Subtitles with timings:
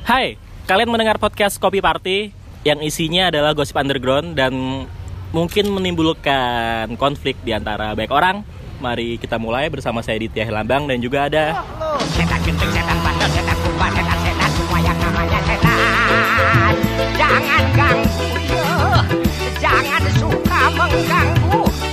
[0.00, 2.32] Hai, kalian mendengar podcast Kopi Party
[2.64, 4.52] yang isinya adalah gosip underground dan
[5.30, 8.36] mungkin menimbulkan konflik di antara banyak orang.
[8.80, 11.60] Mari kita mulai bersama saya Ditya Hilambang dan juga ada
[19.60, 21.22] Jangan ganggu ya.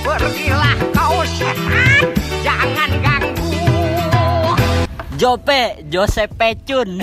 [0.00, 2.02] Pergilah kau setan.
[2.40, 3.17] Jangan ganggu
[5.18, 7.02] Jope Joseph Pecun.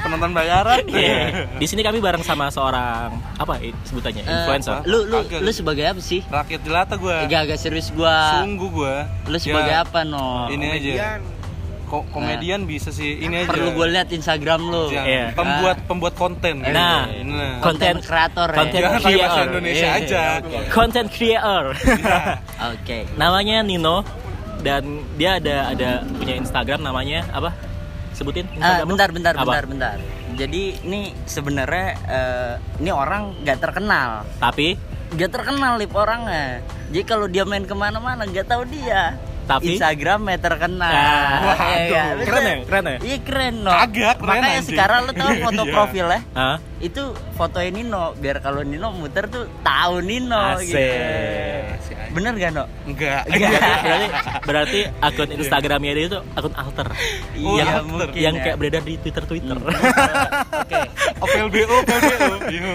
[0.00, 1.46] penonton bayaran Iya.
[1.54, 3.54] Di sini kami bareng sama seorang apa
[3.84, 4.80] sebutannya influencer.
[4.80, 5.40] Eh, lu lu Kagak.
[5.40, 6.24] lu sebagai apa sih?
[6.24, 8.40] rakyat jelata gue Gak agak serius gua.
[8.40, 8.94] sungguh gue
[9.28, 10.48] Lu sebagai apa no?
[10.48, 11.20] ini aja
[11.84, 14.84] Ko- komedian bisa sih ini aja Perlu gue lihat Instagram lu.
[14.88, 15.06] Jangan.
[15.06, 15.26] Iya.
[15.34, 16.70] pembuat pembuat konten gitu.
[16.70, 17.06] Nah.
[17.06, 17.58] nah.
[17.60, 18.56] Konten Konten kreator ya.
[18.56, 19.44] konten bahasa creator.
[19.48, 20.22] Indonesia Iya, aja
[20.70, 21.64] Content creator.
[22.72, 22.98] Oke.
[23.14, 24.06] namanya Nino
[24.60, 24.82] dan
[25.16, 27.52] dia ada ada punya Instagram namanya apa?
[28.12, 28.90] Sebutin Ah, Instagram lu.
[28.90, 29.44] bentar bentar Apa?
[29.46, 29.96] bentar bentar.
[30.34, 34.76] Jadi ini sebenarnya eh, ini orang gak terkenal, Tapi
[35.12, 36.60] gak terkenal lip orangnya.
[36.88, 39.16] Jadi kalau dia main ke mana-mana gak tahu dia.
[39.50, 39.66] Tapi?
[39.72, 40.88] Instagramnya terkenal.
[40.88, 42.14] Ah, Iya, iya, waduh.
[42.14, 42.24] betul.
[42.24, 42.56] Keren ya?
[42.62, 42.96] Keren ya?
[43.00, 43.70] Iya keren no.
[43.72, 44.68] Agak keren, Makanya anjing.
[44.68, 45.72] sekarang lu tahu foto Iya.
[45.72, 46.56] profilnya Hah?
[46.80, 47.02] itu
[47.34, 50.70] fotonya Nino biar kalau Nino muter tuh tahu Nino Asik.
[50.70, 52.00] gitu.
[52.10, 52.64] Bener gak no?
[52.82, 54.06] enggak berarti
[54.42, 56.88] berarti akun Instagramnya dia itu akun alter
[57.36, 57.82] Oh, Iya alter.
[57.84, 58.42] mungkin yang ya.
[58.42, 59.56] kayak beredar di Twitter Twitter.
[60.60, 60.80] Oke.
[61.20, 62.26] OPLBO OPLBO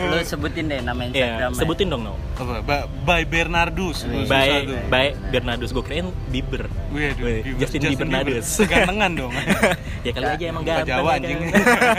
[0.06, 1.58] Lu sebutin deh nama Iya, Instagramnya.
[1.58, 2.14] sebutin dong no.
[2.36, 4.06] apa Ba- by Bernardus.
[4.06, 4.50] By
[4.86, 6.70] by Bernardus gue kirain Bieber.
[6.90, 7.60] Wih, aduh, Wih, Bieber.
[7.60, 8.48] Justin Bieber Bernardus.
[8.62, 9.34] Gantengan dong
[10.06, 10.88] ya kali aja emang ganteng.
[10.92, 11.40] Jawa ya anjing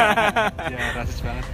[0.72, 1.44] ya rasis banget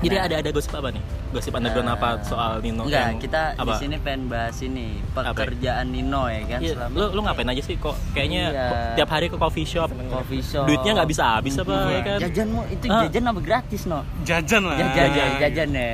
[0.00, 1.02] Jadi ada ada gosip apa nih?
[1.34, 2.86] Gosip underground Nah, apa soal Nino?
[2.86, 3.74] Enggak, yang- kita di apa?
[3.74, 5.34] sini pengen bahas ini Apa?
[5.34, 8.64] pekerjaan Nino ya kan Iya, selama lu lu ngapain aja sih kok kayaknya Iya.
[8.64, 9.90] kok tiap hari ke coffee shop.
[10.08, 10.64] coffee shop.
[10.64, 12.18] Duitnya nggak bisa habis apa ya kan?
[12.22, 13.02] Jajan mau itu Ah.
[13.04, 14.00] jajan apa gratis no?
[14.22, 15.28] jajan lah Jajan ya, Jajan.
[15.42, 15.90] jajan ya.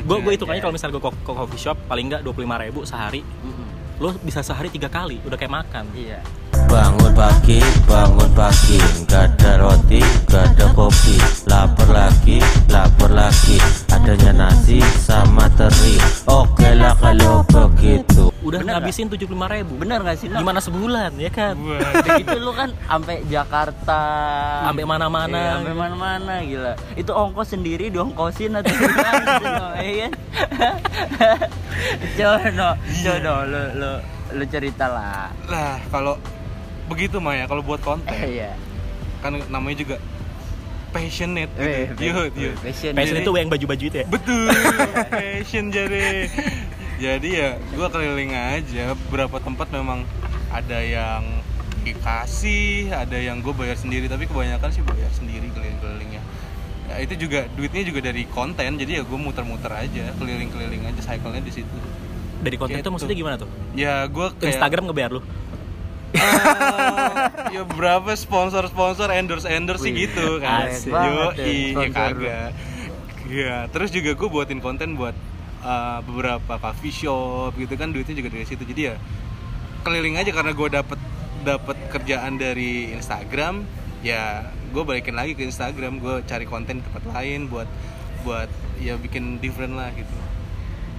[0.00, 2.80] Gue gue hitungannya kalau misalnya gue ke, coffee shop paling nggak dua puluh lima ribu
[2.82, 3.20] sehari.
[3.20, 3.68] Mm-mm.
[3.98, 5.84] Lo bisa sehari tiga kali, udah kayak makan.
[5.92, 6.24] Iya.
[6.62, 11.18] Bangun pagi, bangun pagi Gak ada roti, gak ada kopi
[15.70, 15.94] sama teri
[16.30, 18.30] Oke lah kalau begitu.
[18.40, 19.72] Udah Bener ngabisin tujuh puluh lima ribu.
[19.78, 20.40] Bener gak sih no?
[20.40, 21.54] Gimana sebulan ya kan?
[21.58, 24.00] Wah, Udah gitu lu kan sampai Jakarta
[24.66, 25.36] Sampai mana-mana.
[25.38, 26.72] Iya, sampai mana-mana gila.
[26.96, 30.12] Itu ongkos sendiri diongkosin atau gimana iya kan?
[32.18, 33.90] Coba no coba no lu lu
[34.36, 35.32] lu cerita lah.
[35.48, 36.14] Lah kalau
[36.90, 38.10] begitu Maya kalau buat konten.
[38.30, 38.54] Iya.
[39.20, 39.96] Kan namanya juga
[40.90, 42.10] passionate Eh, gitu.
[42.10, 42.56] Yud, yud.
[42.58, 44.06] passion Passion Jadi- itu yang baju-baju itu ya?
[44.06, 44.50] Betul,
[45.12, 46.26] passion jadi.
[46.96, 50.04] Jadi ya gue keliling aja beberapa tempat memang
[50.48, 51.24] ada yang
[51.80, 56.20] dikasih, ada yang gue bayar sendiri tapi kebanyakan sih bayar sendiri keliling-kelilingnya.
[56.86, 61.40] Ya, itu juga duitnya juga dari konten jadi ya gue muter-muter aja keliling-keliling aja cycle-nya
[61.40, 61.76] di situ.
[62.40, 62.90] Dari konten itu Gitu.
[62.90, 63.48] maksudnya gimana tuh?
[63.72, 65.22] Ya gue Ke Instagram ngebayar lu?
[66.10, 70.66] Eh, ya berapa sponsor-sponsor endorse-endorse sih gitu kan.
[71.06, 72.50] Yo, ya, iya kagak.
[73.30, 75.14] Ya, terus juga gue buatin konten buat
[75.62, 78.66] uh, beberapa coffee shop gitu kan duitnya juga dari situ.
[78.66, 78.94] Jadi ya
[79.86, 80.98] keliling aja karena gue dapet
[81.40, 83.64] dapet kerjaan dari Instagram,
[84.04, 87.70] ya gue balikin lagi ke Instagram, gue cari konten tempat lain buat
[88.26, 88.50] buat
[88.82, 90.16] ya bikin different lah gitu.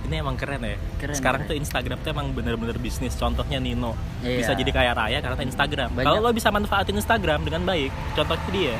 [0.01, 0.75] Ini emang keren ya.
[0.97, 1.50] Keren, Sekarang keren.
[1.50, 3.13] tuh Instagram tuh emang bener-bener bisnis.
[3.13, 4.38] Contohnya Nino Iya.
[4.39, 5.89] bisa jadi kaya raya karena Instagram.
[5.95, 8.75] Kalau lo bisa manfaatin Instagram dengan baik, contohnya dia.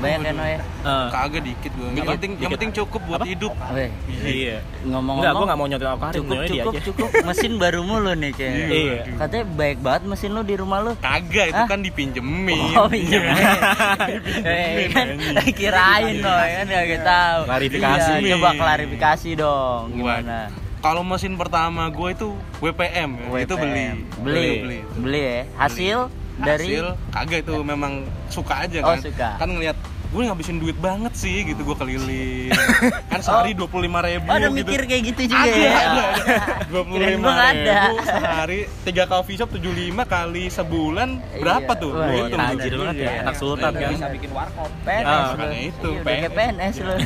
[0.00, 1.88] Banyak kan ya Eh, Kagak dikit gue.
[1.94, 3.26] Yang penting yang penting cukup buat Apa?
[3.28, 3.52] hidup.
[3.70, 4.58] Weh, iya.
[4.82, 8.66] ngomong-ngomong Enggak, gua nggak mau nyontek aku cukup cukup cukup mesin baru mulu nih kayaknya
[8.66, 9.00] Iya.
[9.14, 12.74] katanya baik banget mesin lu di rumah lu Kagak itu kan dipinjemin.
[12.74, 13.22] Oh pinjam.
[14.42, 15.06] Eh, kan
[15.52, 17.40] kirain loh kan gak tahu.
[17.46, 18.10] Klarifikasi.
[18.18, 20.50] Iya, coba klarifikasi dong gimana?
[20.82, 22.28] Kalau mesin pertama gue itu
[22.58, 23.46] WPM, ya.
[23.46, 23.84] itu beli.
[24.18, 24.50] Beli.
[24.58, 24.78] beli.
[24.98, 25.40] Beli ya.
[25.54, 25.98] Hasil
[26.34, 27.92] dari Hasil kagak itu memang
[28.26, 28.98] suka aja Oh, kan.
[28.98, 29.28] suka.
[29.36, 32.52] Kan ngeliat gue ngabisin duit banget sih gitu gue keliling.
[33.10, 34.56] kan sehari dua puluh lima ribu Oh, ada gitu.
[34.58, 35.72] mikir kayak gitu juga ada, ya.
[35.72, 36.04] ada,
[36.70, 39.72] dua puluh lima ribu sehari tiga coffee shop 75
[40.06, 41.80] kali sebulan berapa Iya.
[41.80, 41.90] tuh?
[41.90, 42.38] Wah, Gua iya, tuh.
[42.38, 43.20] tajir banget ya, Iya.
[43.22, 43.92] anak sultan kan.
[44.82, 45.32] PNS Ah, lu.
[45.34, 46.32] makanya itu, Iya, PNS.
[46.34, 46.94] PNS lu.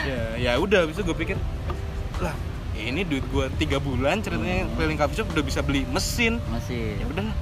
[0.00, 1.36] ya ya udah itu gue pikir
[2.18, 2.34] lah
[2.74, 6.96] ini duit gue tiga bulan ceritanya keliling coffee shop udah bisa beli mesin Masih.
[6.96, 7.36] ya udah lah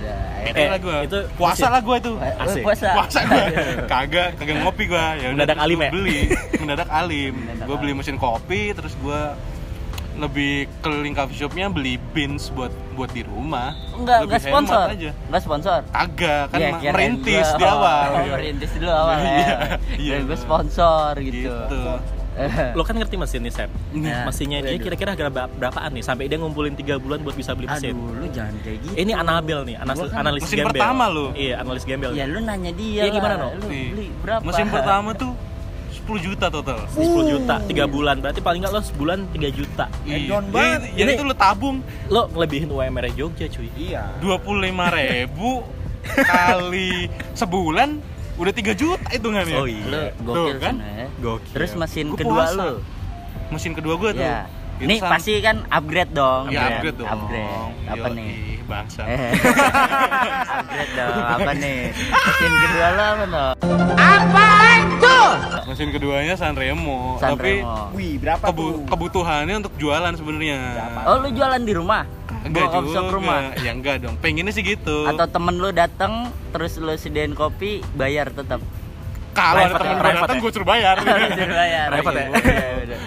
[0.00, 0.16] udah.
[0.40, 2.62] Bete Eh, lah gue itu puasa lah gue itu Asik.
[2.62, 2.88] Puasa.
[2.94, 3.44] puasa gue
[3.92, 5.90] kagak kagak ngopi gue ya udah Mendadak alim ya?
[5.90, 6.20] beli
[6.56, 9.20] mendadak alim gue beli mesin kopi terus gue
[10.12, 14.86] lebih keliling coffee shopnya beli beans buat buat di rumah Enggak, Lebih enggak sponsor.
[14.90, 15.78] aja Enggak sponsor.
[15.88, 19.28] kagak kan kirain merintis gua- di awal Oh, merintis dulu awal ya.
[19.30, 19.56] Iya,
[19.96, 20.12] iya.
[20.14, 21.36] Dan gue sponsor gitu.
[21.48, 21.80] gitu
[22.76, 23.70] Lo kan ngerti mesin nih, Sep.
[23.92, 27.52] Nah, Mesinnya dia kira-kira harga ber- berapaan nih sampai dia ngumpulin 3 bulan buat bisa
[27.52, 27.92] beli mesin.
[27.92, 28.94] Aduh, lu jangan kayak gitu.
[28.96, 30.72] Ini Anabel nih, anas- kan analis mesin gembel.
[30.72, 31.26] pertama lu.
[31.32, 32.10] Iya, analis gembel.
[32.12, 33.02] Ya lu nanya dia.
[33.02, 33.42] Iya, gimana, lah.
[33.46, 33.56] No?
[33.56, 34.42] Lu Nih, beli berapa?
[34.42, 35.32] mesin pertama tuh
[36.00, 38.16] 10 juta total 10 juta, 3 bulan.
[38.18, 39.86] Berarti paling nggak lo sebulan 3 juta.
[40.02, 40.42] Iya.
[40.44, 40.80] banget.
[40.92, 41.76] Ya, Ini- itu lu tabung
[42.06, 43.70] Lo ngelebihin UMR Jogja, cuy.
[43.76, 44.10] Iya.
[44.18, 44.50] 25
[44.90, 45.62] ribu
[46.16, 48.00] kali sebulan
[48.40, 50.16] udah 3 juta hitungannya Oh Lu iya.
[50.18, 50.74] gokil Tuh, kan?
[50.74, 50.74] kan?
[50.80, 51.06] ya.
[51.18, 51.52] Gokil.
[51.52, 52.56] Terus mesin Gua kedua puasa.
[52.56, 52.72] lu.
[53.50, 54.46] mesin kedua gua tuh Ya.
[54.74, 56.44] itu Ini sam- pasti kan upgrade dong.
[56.48, 57.52] ya upgrade dong Upgrade.
[57.86, 58.32] Apa Yoi, nih?
[58.64, 59.30] bangsa Eh.
[60.56, 61.14] upgrade dong.
[61.28, 61.80] Apa nih?
[61.92, 63.46] Mesin kedua lu apa no?
[65.62, 67.94] mesin keduanya Sanremo, tapi Sanremo.
[67.94, 68.86] Wih, berapa kebu- tuh?
[68.86, 70.58] kebutuhannya untuk jualan sebenarnya
[71.04, 72.02] Oh lu jualan di rumah?
[72.50, 73.40] Enggak Bawa coffee shop juga rumah?
[73.56, 76.12] ya enggak dong pengennya sih gitu Atau temen lu datang
[76.50, 78.58] terus lu sediain kopi bayar tetap?
[79.30, 80.42] kalau ada temen ya, datang ya?
[80.42, 80.96] gue suruh bayar
[81.38, 81.86] Suruh bayar.
[81.88, 82.26] Repot ya?
[82.26, 83.00] Iya, udah.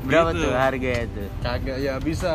[0.00, 0.40] Berapa Gitu.
[0.40, 1.28] tuh harganya tuh?
[1.38, 2.32] Kagak ya bisa.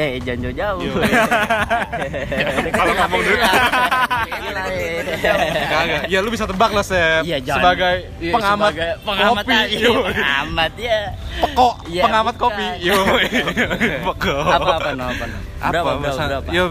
[0.00, 0.80] Eh, jangan jauh-jauh.
[0.80, 0.92] Yo.
[2.72, 3.36] Kalau ngomong duit.
[3.36, 5.32] Gila, iya.
[5.68, 6.02] Kagak.
[6.08, 7.20] Ya lu bisa tebak lah, Sep.
[7.22, 7.36] Iya.
[7.44, 9.76] Sebagai Iya, pengamat sebagai pengamat kopi.
[9.76, 9.92] Yo.
[10.02, 10.98] Pengamat ya.
[11.38, 12.48] Pekok, Iya, pengamat bukan.
[12.48, 12.66] kopi.
[12.80, 12.96] Yo.
[14.02, 14.40] Pokok.
[14.48, 15.38] Apa apa no apa no?
[15.60, 16.64] apa Berapa berapa ya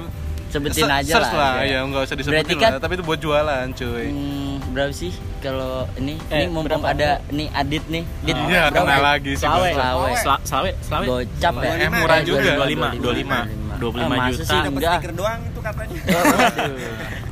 [0.49, 1.31] Sebutin se- aja lah.
[1.31, 5.13] lah ya nggak usah disebutin kan- lah tapi itu buat jualan cuy Hmm, berapa sih
[5.39, 6.91] kalau ini Eh, ini mumpung berapa?
[6.91, 8.03] ada nih Adit nih.
[8.21, 8.85] Dit, Iya, berapa?
[8.85, 9.41] kena lagi sih.
[9.41, 9.69] Selawe.
[10.15, 11.05] Sela- Selawe, Selawe.
[11.05, 11.71] Gocap ya.
[11.77, 12.51] Eh, murah juga.
[12.57, 13.39] 25, 25.
[13.79, 14.43] 25 Ah, masa juta.
[14.43, 14.97] sih Dapat enggak?
[14.97, 15.97] stiker doang itu katanya.
[16.09, 16.73] Oh, waduh.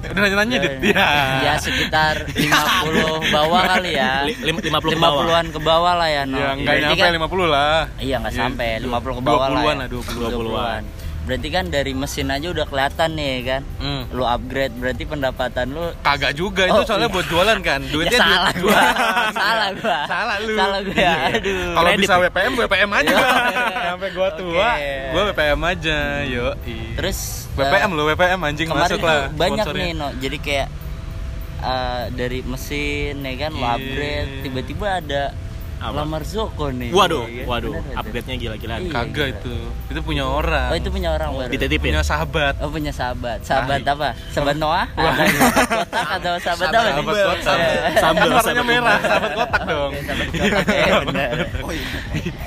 [0.07, 1.07] udah nanya-nanya dit ya
[1.43, 4.23] Ya sekitar 50 bawah kali ya.
[4.23, 5.19] Li- lim- 50 ke bawah.
[5.21, 6.37] 50-an ke bawah lah ya, no.
[6.37, 9.37] ya nggak Berarti nyampe kan- 50 lah Iya nggak Iya, sampai du- 50 ke bawah
[9.41, 9.49] lah.
[9.51, 9.75] 20-an ya.
[9.75, 10.31] lah, 20-an.
[10.31, 10.81] 20-an.
[11.27, 13.61] Berarti kan dari mesin aja udah kelihatan nih kan.
[13.77, 14.07] Hmm.
[14.09, 17.13] Lu upgrade berarti pendapatan lu kagak juga itu Oh, soalnya iya.
[17.13, 18.79] buat jualan kan duitnya ya salah duit gua.
[19.43, 19.99] salah gua.
[20.07, 20.95] salah lu Salah gua.
[20.97, 21.13] ya.
[21.29, 21.67] Aduh.
[21.75, 22.21] kalau bisa ya?
[22.23, 23.27] WPM WPM aja Iya.
[23.91, 24.91] sampai gua tua Oke.
[25.11, 26.45] gua WPM aja yo
[26.95, 27.17] Terus
[27.53, 29.83] WPM eh, lo WPM anjing masuk lah banyak sponsornya.
[29.83, 30.07] nih no.
[30.15, 30.67] Jadi kayak
[31.59, 33.75] eh, dari mesin ya kan lo Iya.
[33.75, 35.23] upgrade tiba-tiba ada
[35.79, 35.93] Apa?
[35.95, 36.89] lamar Zoko nih.
[36.89, 38.79] Waduh, Iya, waduh, upgrade-nya gila-gilaan.
[38.79, 38.91] Iya.
[38.91, 39.55] kagak itu
[39.87, 41.49] itu punya orang Oh itu punya orang baru.
[41.49, 41.91] Dititipin.
[41.91, 43.39] punya sahabat Oh punya sahabat.
[43.41, 43.93] Sahabat Tai.
[43.93, 44.09] apa?
[44.29, 44.85] Sahabat Noah?
[45.69, 46.79] Kotak atau sahabat apa?
[46.79, 46.93] nih?
[46.97, 47.55] sahabat kotak
[48.17, 51.35] Kan warnanya sahabat merah sahabat kotak dong Sahabat kotak, ya, bener.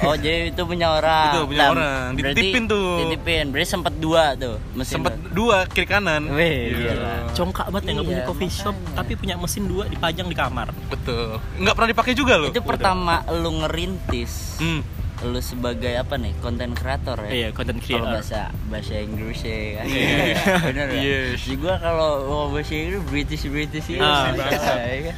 [0.00, 1.28] Oh jadi itu punya orang.
[1.28, 2.08] Itu punya orang.
[2.14, 2.88] Dititipin tuh.
[2.98, 3.44] Dititipin.
[3.50, 4.94] Berarti sempet dua tuh mesin.
[4.96, 5.30] sempet tuh.
[5.30, 7.14] dua kiri kanan Wih, gila.
[7.32, 10.68] Congkak banget yang nggak Iya, punya coffee shop tapi punya mesin dua dipajang di kamar.
[10.88, 14.56] betul nggak pernah dipakai juga loh Itu pertama lu ngerintis.
[14.58, 14.82] hmm.
[15.20, 16.32] Lu sebagai apa nih?
[16.38, 17.30] Konten kreator ya.
[17.30, 18.12] Iya, content Kalau creator.
[18.16, 19.84] bahasa bahasa Inggris ya kan.
[19.86, 20.36] Yes.
[20.66, 21.00] Bener ya?
[21.02, 21.36] Yes.
[21.38, 24.00] Jadi gua kalau mau bahasa Inggris British British ya.
[24.00, 24.32] Ah,
[24.80, 25.16] ya kan?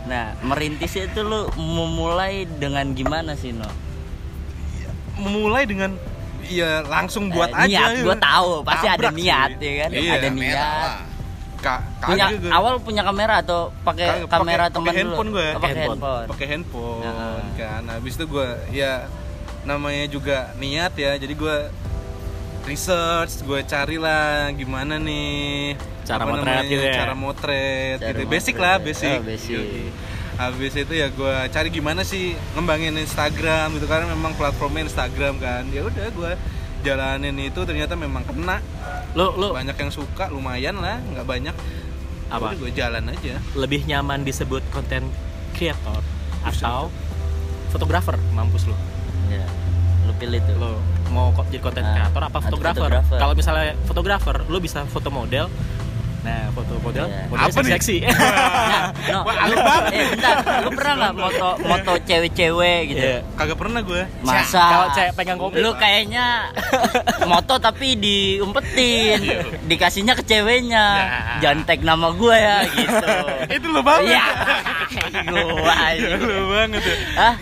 [0.00, 3.66] Nah, merintisnya itu lu memulai dengan gimana sih, No?
[5.16, 5.92] memulai dengan
[6.42, 8.06] ya langsung buat Eh, aja niat, gitu.
[8.06, 9.20] gua tahu pasti ada Tabrak sih.
[9.20, 9.90] niat ya kan?
[9.92, 10.92] Iya, ada merah niat.
[11.60, 12.50] Ka- Punya kagak gua.
[12.52, 15.12] awal punya kamera atau pakai kamera teman pakai dulu?
[15.12, 15.40] handphone gua.
[15.42, 15.88] Oh, pakai Handphone.
[15.92, 16.26] handphone.
[16.28, 17.40] pakai handphone Nah.
[17.52, 18.92] kan habis itu gue ya
[19.60, 21.56] namanya juga niat ya jadi gue
[22.62, 26.94] research gue carilah gimana nih Cara apa motret namanya, gitu ya?
[26.94, 28.64] cara motret Cara gitu basic motret.
[28.66, 29.52] lah basic, Oh, basic.
[29.54, 29.84] Yoi.
[30.36, 35.68] habis itu ya gue cari gimana sih ngembangin Instagram gitu karena memang platformnya Instagram kan
[35.68, 36.32] ya udah gue
[36.80, 38.58] jalanin itu ternyata memang kena
[39.12, 41.56] Lo lo banyak yang suka lumayan lah nggak banyak
[42.30, 42.54] apa?
[42.54, 45.02] gue jalan aja Lebih nyaman disebut content
[45.52, 45.98] creator
[46.40, 46.88] atau
[47.68, 48.16] fotografer?
[48.32, 48.76] Mampus lo.
[49.28, 49.42] Ya.
[50.06, 50.54] Lu pilih tuh.
[50.56, 50.70] Lo
[51.10, 52.90] mau kok jadi content Ah, creator apa fotografer.
[53.10, 55.50] Kalau misalnya fotografer, lo bisa foto model.
[56.20, 57.22] Nah, foto model, Iya.
[57.26, 57.72] model Apa nih?
[57.74, 57.96] seksi.
[58.04, 59.18] Nah, no.
[59.24, 59.84] Wah, banget.
[59.90, 60.34] Eh, bentar.
[60.60, 63.00] Lu pernah nggak moto moto cewek-cewek gitu?
[63.02, 63.18] Iya.
[63.32, 65.56] kagak pernah gue Masa Kalau cewek pegang kopi.
[65.58, 66.52] Lu kayaknya
[67.24, 69.20] moto tapi diumpetin,
[69.64, 70.84] dikasihnya ke ceweknya.
[71.00, 71.38] Nah.
[71.40, 73.08] Jangan tag nama gua ya gitu.
[73.48, 74.24] itu lo banget Iya.
[75.10, 76.06] Gua aja.
[76.28, 76.96] lo banget ya.
[77.18, 77.34] Hah?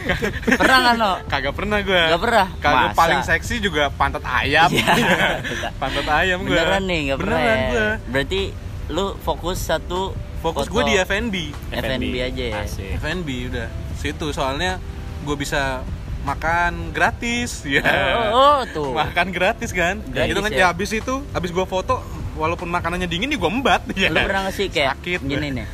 [0.57, 1.13] Pernah nggak, No?
[1.29, 2.03] Kagak pernah gue.
[2.11, 2.47] Nggak pernah?
[2.59, 4.69] Kagak paling seksi juga pantat ayam.
[4.73, 4.95] Iya.
[5.83, 6.57] pantat ayam gue.
[6.57, 7.69] Beneran nih, nggak pernah Beneran ya.
[7.71, 7.89] gue.
[8.13, 8.41] Berarti
[8.89, 11.35] lu fokus satu Fokus gue di F&B.
[11.75, 12.63] F&B aja ya.
[12.63, 13.03] Asik.
[13.03, 13.69] F&B udah.
[13.99, 14.79] Situ soalnya
[15.27, 15.83] gue bisa
[16.23, 17.83] makan gratis ya.
[18.31, 18.93] Oh, oh, tuh.
[18.95, 19.99] Makan gratis kan.
[20.07, 20.59] Gratis itu kan ya?
[20.63, 21.99] ya habis itu habis gue foto
[22.39, 24.15] walaupun makanannya dingin nih gue embat ya.
[24.15, 25.67] Lu pernah nggak sih kayak Sakit gini nih.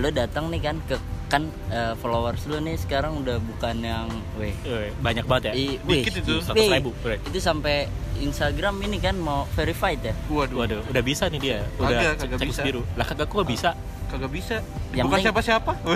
[0.00, 0.96] Lu datang nih kan ke
[1.30, 5.78] kan eh, followers lu nih sekarang udah bukan yang weh Eh, banyak banget ya i-
[5.80, 7.16] Dikit itu, wih, 100.000, bre.
[7.22, 7.86] itu sampai
[8.18, 11.58] Instagram ini kan mau verified ya Waduh, Waduh, udah bisa nih dia.
[11.76, 12.62] Udah Kagak, cek, kagak cek bisa.
[12.62, 12.82] biru.
[12.92, 13.70] Lah kagak kok bisa.
[14.10, 14.56] Kagak bisa.
[14.90, 15.72] Yang Bukan penting- siapa-siapa.
[15.72, 15.94] tapi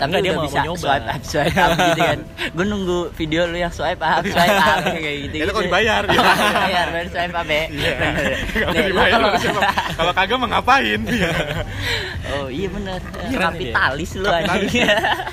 [0.00, 0.78] Enggak, dia udah mau- bisa mau nyoba.
[0.78, 4.78] swipe up swipe up gitu kan gue nunggu video lu yang swipe up swipe up
[4.86, 6.02] kayak gitu Itu kalau dibayar.
[6.04, 6.20] ya.
[6.62, 7.94] bayar baru swipe up ya Bener.
[8.54, 9.62] Kalau dibayar, kalau siapa?
[10.14, 11.00] Kagak mah ngapain?
[12.32, 12.96] oh iya dia.
[13.36, 14.86] kapitalis lu anjing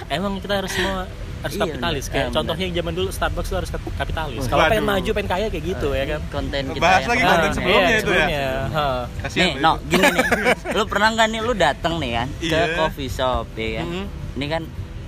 [0.10, 1.06] Emang kita harus semua
[1.44, 2.14] harus Iya, kapitalis bener.
[2.14, 4.42] kayak Eh, contohnya yang zaman dulu Starbucks tuh harus kap- kapitalis.
[4.46, 6.22] Kalau pengen maju, pengen kaya kayak gitu ya kan.
[6.30, 7.54] konten kita Bahas yang lagi konten ya.
[7.54, 8.26] sebelumnya Iya, itu ya.
[8.26, 8.48] sebelumnya.
[9.36, 10.26] Nih, no, gini nih.
[10.78, 12.64] lu pernah nggak nih lu datang nih kan ke Iya.
[12.74, 13.86] coffee shop ya kan?
[13.86, 14.06] Mhm.
[14.34, 14.64] Ini kan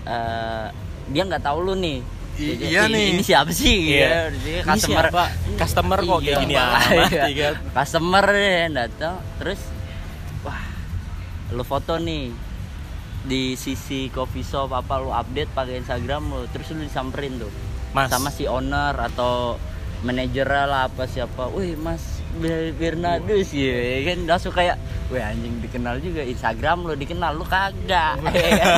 [0.05, 0.65] eh,
[1.07, 1.97] dia nggak tahu lu nih.
[2.35, 3.75] I- Jadi, iya "Ih, nih." Ini siapa sih?
[3.89, 4.27] Iya.
[4.27, 4.43] Gitu.
[4.51, 5.23] Ini customer siapa?
[5.55, 7.53] Customer kok kayak Iya, gini amat, ya kan?
[7.73, 9.61] Customer yang datang terus
[10.41, 10.61] wah
[11.49, 12.35] lu foto nih
[13.25, 17.51] di sisi coffee shop apa lu update pakai Instagram lu terus lu disamperin tuh.
[17.95, 18.11] Mas.
[18.11, 19.55] sama si owner atau
[20.03, 21.47] manajer lah apa siapa.
[21.49, 24.27] Wih mas Ber- Bernardus ya kan?
[24.27, 24.75] Langsung kayak
[25.07, 28.19] wih anjing dikenal juga Instagram lu dikenal lu kagak.
[28.35, 28.73] Ya kan?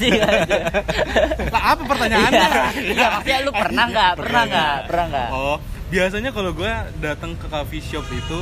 [0.00, 0.32] Kan.
[1.54, 2.48] Lah apa pertanyaannya?
[2.80, 3.06] iya.
[3.12, 4.12] Maksudnya lu pernah nggak?
[4.16, 4.76] Pernah nggak?
[4.88, 5.28] pernah nggak?
[5.30, 5.56] Oh,
[5.92, 8.40] biasanya kalau gue datang ke coffee shop itu,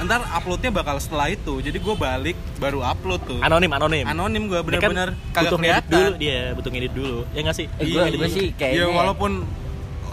[0.00, 1.60] ntar uploadnya bakal setelah itu.
[1.60, 3.40] Jadi gue balik baru upload tuh.
[3.40, 4.04] Anonim, anonim.
[4.04, 5.92] Anonim gue Dia kan bener-bener kagak butuh kelihatan.
[5.92, 7.18] dulu dia, butuh ngedit dulu.
[7.30, 7.66] Ya nggak sih?
[7.74, 9.32] Eh, gua- gua sih kayaknya- Ya walaupun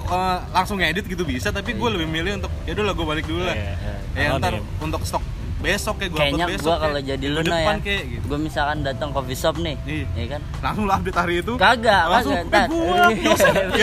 [0.07, 3.43] eh, langsung ngedit gitu bisa, tapi gue lebih milih untuk ya udah gue balik dulu
[3.43, 3.55] lah.
[3.55, 3.71] Iya,
[4.15, 4.27] iya.
[4.27, 5.23] Ya ntar untuk stok
[5.57, 8.23] besok kayak gue kayaknya kayak kalau jadi lu nah ya kayak gitu.
[8.25, 10.05] gua misalkan datang coffee shop nih Iya.
[10.13, 11.53] ya kan Langsung lah update hari itu.
[11.55, 13.09] kagak Langsung, kagak eh, bukan.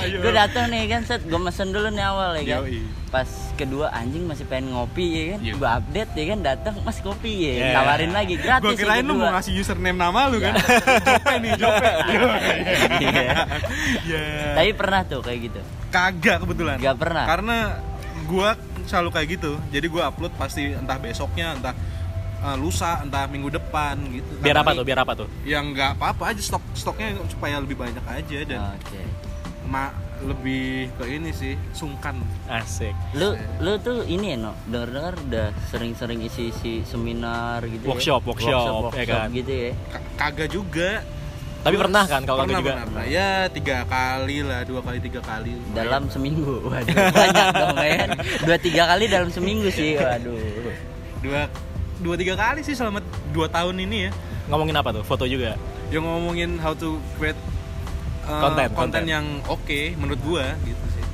[0.00, 0.18] Iya.
[0.18, 2.62] gua datang nih kan set gua mesen dulu nih awal ya kan
[3.10, 5.52] pas kedua anjing masih pengen ngopi ya kan Iya.
[5.54, 7.70] gua update ya kan datang mas kopi ya Iya.
[7.72, 10.54] tawarin lagi gratis Gue kirain lu mau ngasih username nama lu kan.
[11.06, 11.90] Jope nih, Jope.
[12.98, 13.28] Iya.
[14.10, 14.22] Ya.
[14.56, 16.78] tapi pernah tuh kayak gitu Kagak kebetulan.
[16.78, 17.24] Nggak pernah?
[17.24, 17.56] Karena
[18.24, 18.54] gua
[18.90, 19.52] selalu kayak gitu.
[19.70, 21.74] Jadi gua upload pasti entah besoknya, entah
[22.42, 24.30] uh, lusa, entah minggu depan gitu.
[24.42, 24.82] Biar apa tuh?
[24.82, 25.28] Biar apa tuh?
[25.46, 29.02] Yang nggak apa-apa aja stok stoknya supaya lebih banyak aja dan oke
[29.70, 32.18] ma lebih ke ini sih sungkan.
[32.50, 32.92] Asik.
[33.14, 38.28] lu lu tuh ini ya no dengar dengar udah sering-sering isi-isi seminar gitu Workshop, ya?
[38.34, 39.28] workshop, ya kan?
[39.30, 41.06] gitu ya Ka- Kagak juga.
[41.60, 42.72] Tapi Gua pernah kan kalau pernah, kagak juga?
[42.72, 43.04] pernah, pernah.
[43.06, 45.52] Ya tiga kali lah, dua kali tiga kali.
[45.70, 50.40] dalam seminggu waduh banyak dong ya kan dua tiga kali dalam seminggu sih waduh
[51.20, 51.40] dua
[51.98, 54.10] dua tiga kali sih selama dua tahun ini ya.
[54.46, 55.04] Ngomongin apa tuh?
[55.04, 55.54] Foto juga.
[55.90, 57.34] yang ngomongin how to create
[58.22, 59.02] uh, Konten, konten konten.
[59.04, 61.04] yang oke menurut gua gitu sih.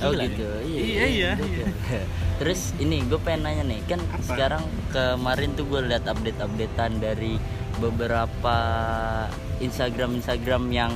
[0.00, 1.70] oh gitu Iya, iya, Gokil.
[2.36, 4.18] terus ini gue pengen nanya nih kan Apa?
[4.26, 7.38] sekarang kemarin tuh gue lihat update updatean dari
[7.76, 8.56] beberapa
[9.58, 10.92] Instagram Instagram yang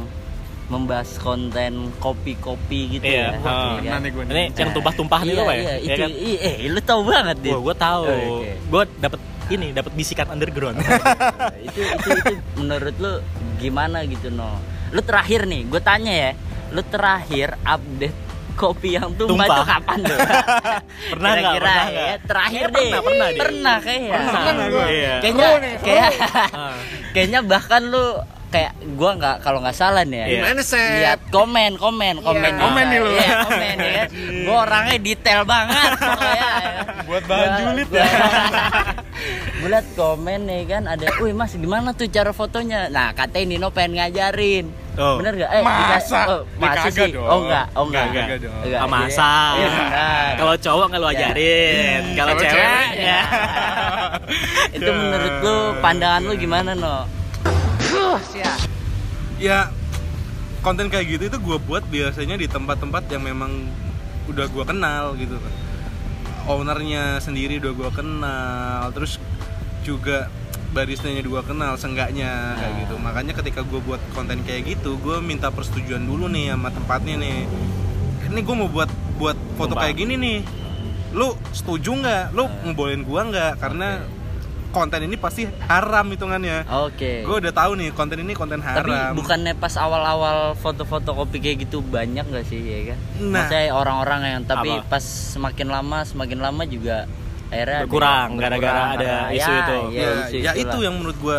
[0.68, 3.28] membahas konten kopi-kopi gitu Iya, ya.
[3.32, 4.00] Iya Pernah kan?
[4.04, 4.25] nih nih.
[4.28, 5.58] Ini yang tumpah-tumpah nih iya, tuh, Pak ya?
[5.58, 6.11] Iya, Iya itu, kan?
[6.12, 7.52] i- eh, lu tahu banget deh.
[7.56, 8.04] Gue tahu.
[8.04, 8.52] Oh, oke.
[8.68, 10.76] Gue dapet ini, dapet bisikan underground.
[11.58, 13.12] itu itu itu menurut lu
[13.56, 14.54] gimana gitu no
[14.88, 16.30] lu terakhir nih gue tanya ya
[16.70, 18.14] lu terakhir update
[18.59, 19.47] kopi yang tumpah, Tumpah.
[19.49, 20.19] itu kapan tuh
[21.15, 21.53] Pernah nggak?
[21.55, 23.38] Kira-kira Pernah ya terakhir Kayaknya deh pernah, pernah deh.
[23.38, 24.87] pernah kayaknya Pernah gua.
[24.91, 25.15] Iya.
[25.21, 25.49] kayaknya
[25.79, 26.11] kayak
[26.50, 26.75] Ah.
[27.15, 28.07] kayaknya bahkan lu
[28.49, 30.37] kayak gua nggak kalau nggak salah nih ya Iya.
[30.38, 30.88] Gimana sih?
[30.99, 33.11] lihat komen komen komen komen nih lu.
[33.12, 34.09] iya, komen ya kan
[34.45, 36.65] gua orangnya detail banget pokoknya ya kan.
[37.05, 38.12] Buat bahan julid gua-
[39.55, 43.69] gua liat komen nih kan ada wih mas gimana tuh cara fotonya nah katanya Nino
[43.69, 44.67] pengen ngajarin
[44.99, 45.14] Oh.
[45.17, 45.50] bener gak?
[45.55, 45.78] Eh, Masa?
[45.78, 47.11] dikasih- Oh, Ya, masa sih?
[47.14, 47.23] dong.
[47.23, 48.55] Oh enggak, oh enggak, Enggak, enggak dong.
[48.59, 48.93] Enggak, Ah, iya.
[48.93, 49.31] masa.
[49.55, 50.31] Iya, benar.
[50.35, 51.12] Kalau cowok nggak lu Ya.
[51.14, 52.02] ajarin.
[52.12, 53.21] Kalau Kalau cewek cewek, ya.
[54.76, 56.97] itu menurut lu pandangan lu gimana no?
[59.38, 59.71] Ya
[60.59, 63.71] konten kayak gitu itu gua buat biasanya di tempat-tempat yang memang
[64.26, 65.55] udah gua kenal gitu kan.
[66.45, 69.23] Ownernya sendiri udah gua kenal, terus
[69.81, 70.26] juga
[70.70, 72.80] baristanya juga kenal seenggaknya kayak Nah.
[72.82, 72.94] gitu.
[72.96, 77.38] Makanya ketika gua buat konten kayak gitu, gua minta persetujuan dulu nih sama tempatnya nih.
[78.28, 79.82] Ini gua mau buat buat foto Sumpah.
[79.82, 80.38] kayak gini nih.
[81.10, 82.25] Lu setuju nggak?
[82.32, 83.52] Lu ngebolehin gua nggak?
[83.58, 84.04] Karena
[84.68, 86.68] konten ini pasti haram hitungannya.
[86.84, 87.25] Oke.
[87.25, 89.16] Gue udah tahu nih konten ini konten Tapi haram.
[89.16, 92.98] bukannya pas awal-awal foto-foto kopi kayak gitu banyak gak sih ya kan?
[93.18, 93.48] Nah.
[93.48, 94.84] Maksudnya orang-orang yang tapi Apa?
[94.87, 97.08] pas semakin lama semakin lama juga
[97.49, 99.76] akhirnya ada Berkurang, gara-gara ada karena- isu ya, itu.
[99.90, 101.38] Ya, ya, isu ya itu yang menurut gue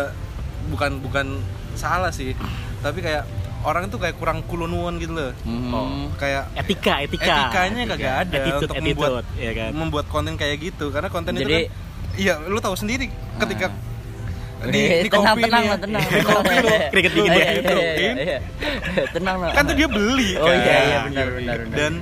[0.68, 1.26] bukan bukan
[1.72, 2.34] salah sih.
[2.80, 3.24] Tapi kayak
[3.60, 5.30] orang itu kayak kurang kulunwon gitu loh.
[5.42, 5.70] Mhm.
[5.70, 6.08] Oh.
[6.16, 7.24] Kayak Etika, etika.
[7.46, 9.70] etikanya kagak ada Attitude, untuk attitude, membuat ya kan?
[9.70, 13.06] membuat konten kayak gitu karena konten Jadi- itu kan iya lu tahu sendiri
[13.38, 13.68] ketika
[14.60, 15.72] Di, Eh, di tenang kopi tenang nih ya.
[15.72, 16.68] lo tenang Di kopi lo.
[16.92, 17.52] Dingin Iya, ya.
[17.56, 18.38] iya, iya, iya.
[19.08, 20.52] tenang lo Kan tuh dia beli Oh, kan.
[20.52, 21.76] iya, iya, benar, benar, benar.
[21.80, 21.92] Dan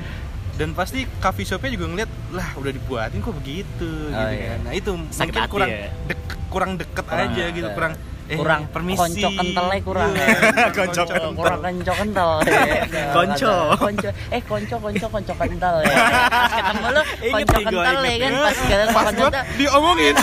[0.59, 4.49] dan pasti coffee shopnya juga ngeliat lah udah dibuatin kok begitu Oh, gitu iya.
[4.50, 4.59] kan.
[4.61, 5.88] Nah itu Sakit mungkin hati kurang ya.
[6.05, 7.77] dek- kurang deket Kurang aja gitu deket.
[7.77, 7.93] kurang
[8.27, 10.27] eh, kurang permisi konco kentalnya kurang Iya,
[10.69, 11.31] konco kental.
[11.33, 12.31] kurang konco kental.
[13.17, 13.55] Konco.
[13.79, 15.97] konco eh konco konco konco kental ya
[16.29, 16.87] pas ketemu
[17.29, 20.15] Inget konco kental ya kan pas ketemu pas konco diomongin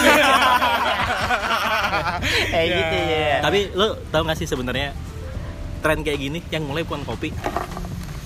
[2.45, 4.89] kayak gitu ya Tapi lu tau gak sih sebenarnya
[5.79, 7.29] tren kayak gini yang mulai bukan kopi,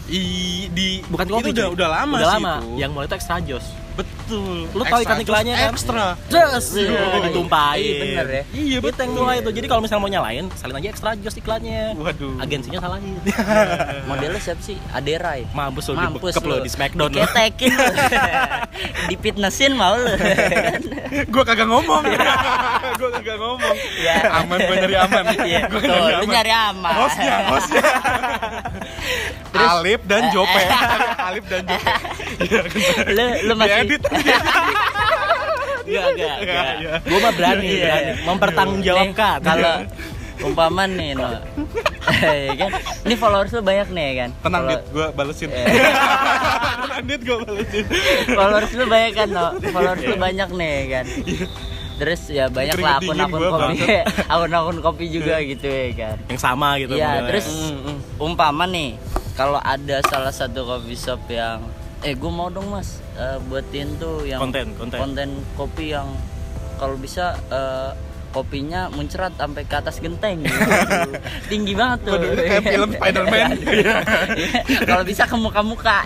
[0.09, 0.21] I,
[0.69, 1.41] di bukan kopi.
[1.45, 2.53] itu udah udah lama udah sih lama.
[2.57, 2.69] itu.
[2.77, 3.67] Yang mulai itu extra jos.
[3.91, 5.69] betul Lu tahu ikan Extra, iklannya kan?
[5.69, 7.19] ekstra Jos, Iya.
[7.21, 7.83] ditumpahin.
[7.83, 8.43] Iya, bener ya.
[8.55, 9.49] iya Itu yang mulai itu.
[9.51, 11.99] Jadi kalau misalnya mau nyalain, salin aja extra jos iklannya.
[11.99, 13.19] waduh Agensinya salahin.
[14.07, 17.19] modelnya siapa sih Adera ya Mampus lu Mampus dibekep lu lu di Smackdown lu.
[17.19, 17.27] Lu
[19.09, 20.13] Dipitnesin mau lu
[21.33, 22.01] gua kagak ngomong
[22.95, 24.15] gua kagak ngomong Ya.
[24.33, 25.81] aman gua nyari aman Iya, Gua
[26.25, 27.83] nyari aman hostnya hostnya
[29.49, 30.63] Terus- Alip dan Jope.
[31.27, 31.91] Alip dan Jope.
[33.09, 34.01] Lu, lu masih Diedit
[35.81, 36.65] Enggak, enggak, enggak.
[36.75, 36.93] Iya.
[37.01, 37.81] Gua mah berani, Iya.
[37.81, 39.09] berani mempertanggungjawabkan.
[39.33, 39.73] Nih, kalau
[40.39, 41.27] umpama nih no.
[42.19, 42.71] Ya kan?
[43.03, 44.29] Ini followers lu banyak nih ya kan?
[44.39, 44.81] Tenang Follow- dit.
[44.91, 45.49] Gua balesin.
[45.49, 45.65] Eh.
[45.65, 47.85] tenang dit gua balesin.
[48.29, 49.45] Followers lu banyak kan no?
[49.65, 51.05] Followers lu banyak nih ya kan
[51.99, 53.79] terus ya banyak lah Keringet akun-akun kopi
[54.31, 56.93] akun-akun kopi juga gitu ya kan Yang sama gitu.
[56.95, 57.27] Iya, modelnya.
[57.27, 58.95] terus Mm, umpama nih
[59.33, 61.59] kalau ada salah satu coffee shop yang
[61.99, 65.29] eh gue mau dong mas eh, buatin tuh yang Konten, konten.
[65.53, 66.07] kopi yang
[66.75, 67.91] kalau bisa eh,
[68.29, 70.53] kopinya muncrat sampai ke atas genteng gitu.
[71.51, 73.49] tinggi banget tuh Waduh, kayak film Spider-Man.
[73.75, 73.95] Iya.
[74.85, 75.97] kalau bisa ke muka-muka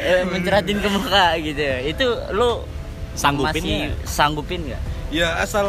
[0.00, 2.64] Eh, muncratin ke muka gitu itu lu
[3.20, 3.94] Sanggupin masih nggak?
[4.04, 5.66] sanggupin nggak ya asal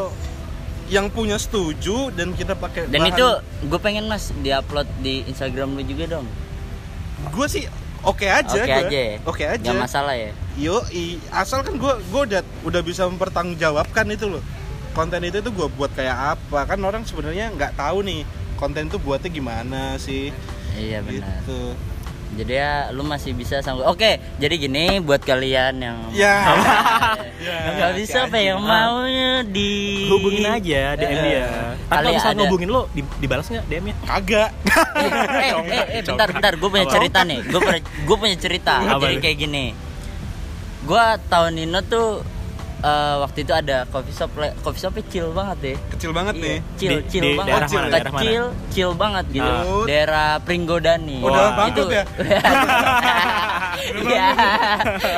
[0.87, 3.27] yang punya setuju dan kita pakai dan bahan- itu
[3.65, 6.27] gue pengen mas diupload di Instagram lu juga dong
[7.29, 7.63] gua sih
[8.01, 8.81] oke aja Oke gua.
[8.83, 9.15] aja ya?
[9.23, 10.31] oke aja Gak masalah ya?
[10.57, 10.83] Yo,
[11.31, 14.43] asal kan gue gue udah udah bisa mempertanggungjawabkan itu loh.
[14.91, 16.67] Konten itu tuh gue buat kayak apa?
[16.67, 18.27] Kan orang sebenarnya nggak tahu nih
[18.59, 20.35] konten itu buatnya gimana sih.
[20.75, 21.39] Iya benar.
[21.39, 21.61] Gitu.
[22.31, 23.83] Jadi ya lu masih bisa sanggup.
[23.85, 26.47] Oke, jadi gini buat kalian yang Ya.
[27.43, 31.45] yang nggak bisa apa yang maunya di hubungin aja DM Eh, dia.
[31.83, 33.95] Tapi kalau misalnya ada- ngehubungin lu, di, dibalas nggak DM-nya?
[34.05, 34.49] Kagak.
[34.95, 38.73] eh, eh, eh, eh, bentar bentar gue punya cerita nih gue punya gue punya cerita
[38.97, 39.65] jadi kayak gini
[40.81, 42.23] gue tahun ini tuh
[42.81, 46.59] eh, waktu itu ada coffee shop coffee shop kecil banget ya Kecil banget Iya, nih.
[46.77, 47.47] chill di banget.
[47.47, 48.11] daerah mana, daerah?
[48.11, 49.45] Kecil, chill banget gitu.
[49.47, 49.83] Ah.
[49.85, 51.17] Daerah Pringgodani.
[51.19, 52.03] Oh, daerah bangkrut ya?
[53.81, 54.25] Iya.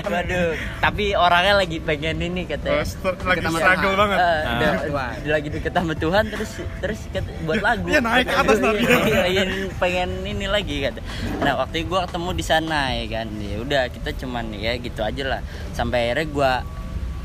[0.06, 0.50] Waduh,
[0.80, 2.84] tapi orangnya lagi pengen ini katanya.
[2.84, 4.00] lagi Ketemu struggle Tuhan.
[4.00, 4.18] banget.
[4.18, 4.42] Eh,
[4.86, 7.86] udah- dia lagi deket sama Tuhan terus terus kata- buat lagu.
[7.86, 8.84] Iya, naik ke atas nanti.
[8.86, 9.44] Iya, iya, iya,
[9.78, 11.00] pengen ini lagi kata.
[11.40, 13.28] Nah, waktu itu gua ketemu di sana ya kan.
[13.34, 15.42] Ya udah, kita cuman ya gitu aja lah.
[15.72, 16.52] Sampai akhirnya gua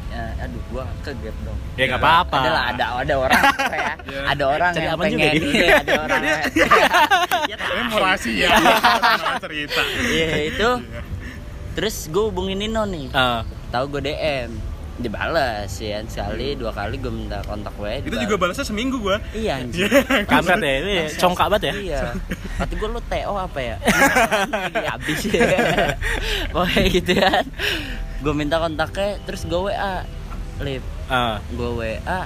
[0.08, 1.58] ya, aduh gua kegep dong.
[1.76, 2.36] Ya nggak apa-apa.
[2.40, 3.92] ada lah ada ada orang apa ya?
[4.32, 5.52] Ada orang Cari yang aman juga pengen dia.
[5.58, 6.36] iya, ada orang ya.
[7.92, 8.48] Mau rahasia.
[9.40, 9.80] cerita.
[10.10, 10.70] iya itu.
[11.78, 13.06] Terus gue hubungin Nino nih.
[13.14, 14.50] Ah, tahu gue DM
[14.98, 19.14] dibalas ya sekali dua kali gue minta kontak gue Itu juga balasnya seminggu gue.
[19.30, 19.86] iya anjir
[20.26, 21.74] kampret ya, ini congkak banget ya.
[21.78, 22.00] iya.
[22.58, 23.76] Kata gue lu TO apa ya?
[24.90, 25.20] Habis.
[25.30, 25.58] Ya
[26.50, 27.44] pokoknya gitu kan
[28.18, 30.02] gue minta kontaknya terus gue WA
[30.60, 32.20] lip Ah, gue WA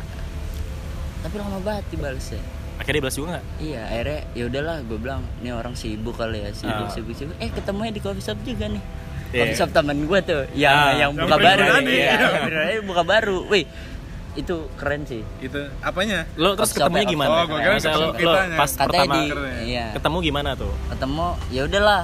[1.21, 3.45] tapi lama banget dibalesnya akhirnya balas juga nggak?
[3.63, 6.91] Iya, akhirnya ya udahlah gue bilang ini orang sibuk kali ya, sibuk Ah.
[6.91, 7.37] sibuk sibuk.
[7.39, 8.83] Eh ketemunya di coffee shop juga nih.
[9.31, 9.39] Iya.
[9.39, 11.63] Coffee shop temen gue tuh, yang Ah, yang yang buka baru.
[11.63, 12.15] Iya, iya.
[12.43, 13.37] beneran buka baru.
[13.47, 13.65] Wih,
[14.35, 15.23] itu keren sih.
[15.39, 16.27] Itu apanya?
[16.35, 17.31] Lo terus ketemunya gimana?
[17.31, 19.23] oh, gua kira lo, lo pas Katanya pertama di,
[19.63, 20.73] iya, ketemu gimana tuh?
[20.91, 22.03] ketemu ya udahlah.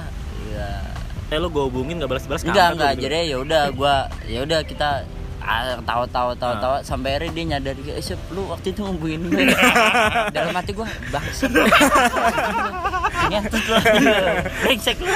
[1.29, 3.03] Ya, Eh lo gue hubungin nggak balas-balas enggak kampret enggak, lo gitu.
[3.05, 4.89] jadi ya udah gua ya udah kita
[5.39, 9.45] ah, tawa-tawa tawa-tawa sampai akhirnya dia nyadar eh Sep, lu waktu itu ngomongin gue
[10.35, 11.45] dalam hati gua bangsa
[13.29, 13.75] ngentot lu
[14.63, 15.09] brengsek lu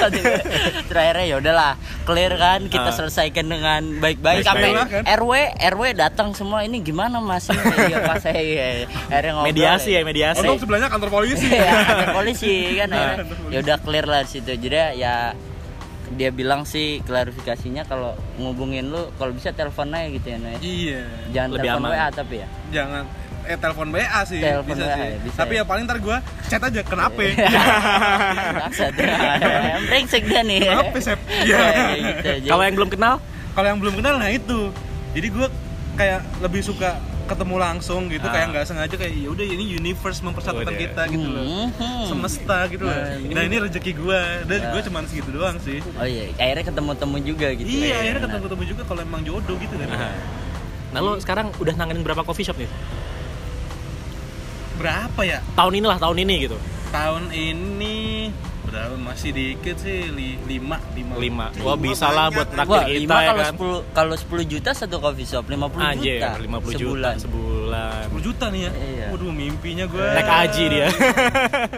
[0.86, 1.72] terakhirnya ya udahlah
[2.04, 2.94] clear kan kita Ah.
[2.94, 5.02] selesaikan dengan baik-baik sampai kan?
[5.18, 5.32] RW
[5.66, 8.66] RW datang semua ini gimana mas ya pas saya ya.
[9.08, 10.40] akhirnya ngobrol Mediasi ya, mediasi.
[10.40, 11.48] Untung sebelahnya kantor polisi.
[11.48, 13.24] Iya, ada polisi kan akhirnya.
[13.50, 15.32] ya udah clear lah situ jadi ya
[16.14, 20.56] dia bilang sih klarifikasinya kalau ngubungin lu kalau bisa telepon aja gitu ya Noy.
[20.56, 21.00] Iya.
[21.30, 21.92] jangan Lebih telepon aman.
[21.92, 23.02] WA tapi ya Jangan
[23.44, 25.04] eh telepon WA sih Telepon bisa WA sih.
[25.04, 25.60] ya, bisa Tapi ya.
[25.60, 27.20] ya paling ntar gua chat aja kenapa?
[28.58, 29.04] Maksa tuh.
[29.84, 31.20] brengsek dia nih Kenapa, Sep?
[31.44, 31.58] Iya.
[31.58, 32.24] Kayak gitu.
[32.24, 33.14] Jadi- Kalau yang belum kenal,
[33.52, 34.60] Kalau yang belum kenal nah itu.
[35.12, 35.46] Jadi gua
[35.94, 38.32] kayak lebih suka ketemu langsung gitu Ah.
[38.32, 40.78] kayak nggak sengaja kayak ya udah ini universe mempersatukan Udah.
[40.78, 42.04] kita gitu loh Mhm.
[42.06, 44.70] semesta gitu loh Nah, nah ini rezeki gue dan Ah.
[44.70, 47.66] gue cuman segitu doang sih Oh iya, akhirnya ketemu-temu juga gitu.
[47.66, 47.96] iya ya.
[47.98, 50.12] akhirnya ketemu ketemu juga kalau emang jodoh gitu kan Nah,
[50.90, 52.70] nah lo sekarang udah nanganin berapa coffee shop nih?
[54.74, 56.58] berapa ya Tahun inilah tahun ini gitu.
[56.90, 57.96] tahun ini
[58.74, 61.46] berapa masih dikit sih li, lima lima Lima.
[61.62, 63.54] Wah bisa lah buat Wah, traktir kita lima ya kalau kan.
[63.54, 66.30] 10 kalau 10 juta satu coffee shop, 50 Anjir, juta.
[66.42, 68.02] 50 juta sebulan.
[68.10, 69.06] 10 juta nih ya Iya.
[69.08, 70.86] waduh mimpinya gue Naik haji dia.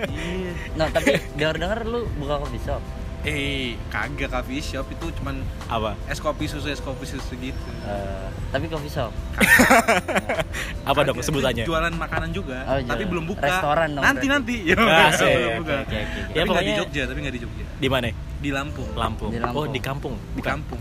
[0.09, 0.51] Iya.
[0.75, 2.81] Nah, tapi dengar-dengar lu buka coffee shop.
[3.27, 5.99] Eh kagak coffee shop itu cuman Apa?
[6.07, 9.11] es kopi susu es kopi susu gitu Eh, tapi coffee shop.
[10.89, 11.63] Apa dong sebutannya?
[11.63, 13.11] Jualan makanan juga Oh, tapi jualan.
[13.11, 16.21] belum buka Restoran dong nanti nanti ya Ah, belum oke, buka oke, oke, oke.
[16.31, 18.07] Ya, tapi nggak di Jogja tapi nggak di Jogja Di mana?
[18.37, 19.31] di Lampung Lampung.
[19.31, 19.59] Di Lampung.
[19.59, 20.15] Oh di kampung.
[20.33, 20.81] di kampung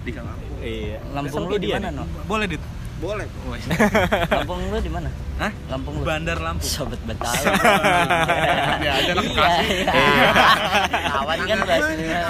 [0.00, 0.98] di kampung Iya.
[1.10, 1.88] Lampung lu di mana.
[1.90, 2.04] No?
[2.24, 2.62] boleh dit
[3.00, 3.24] Boleh.
[4.36, 5.08] Lampung lu di mana?
[5.40, 5.48] Hah?
[5.72, 6.04] Lampung lu.
[6.04, 7.48] Bandar Lampung Sobat Betawi.
[8.80, 9.92] Ya, ada anak Iya, iya.
[11.12, 12.20] Kawan kan bahasanya.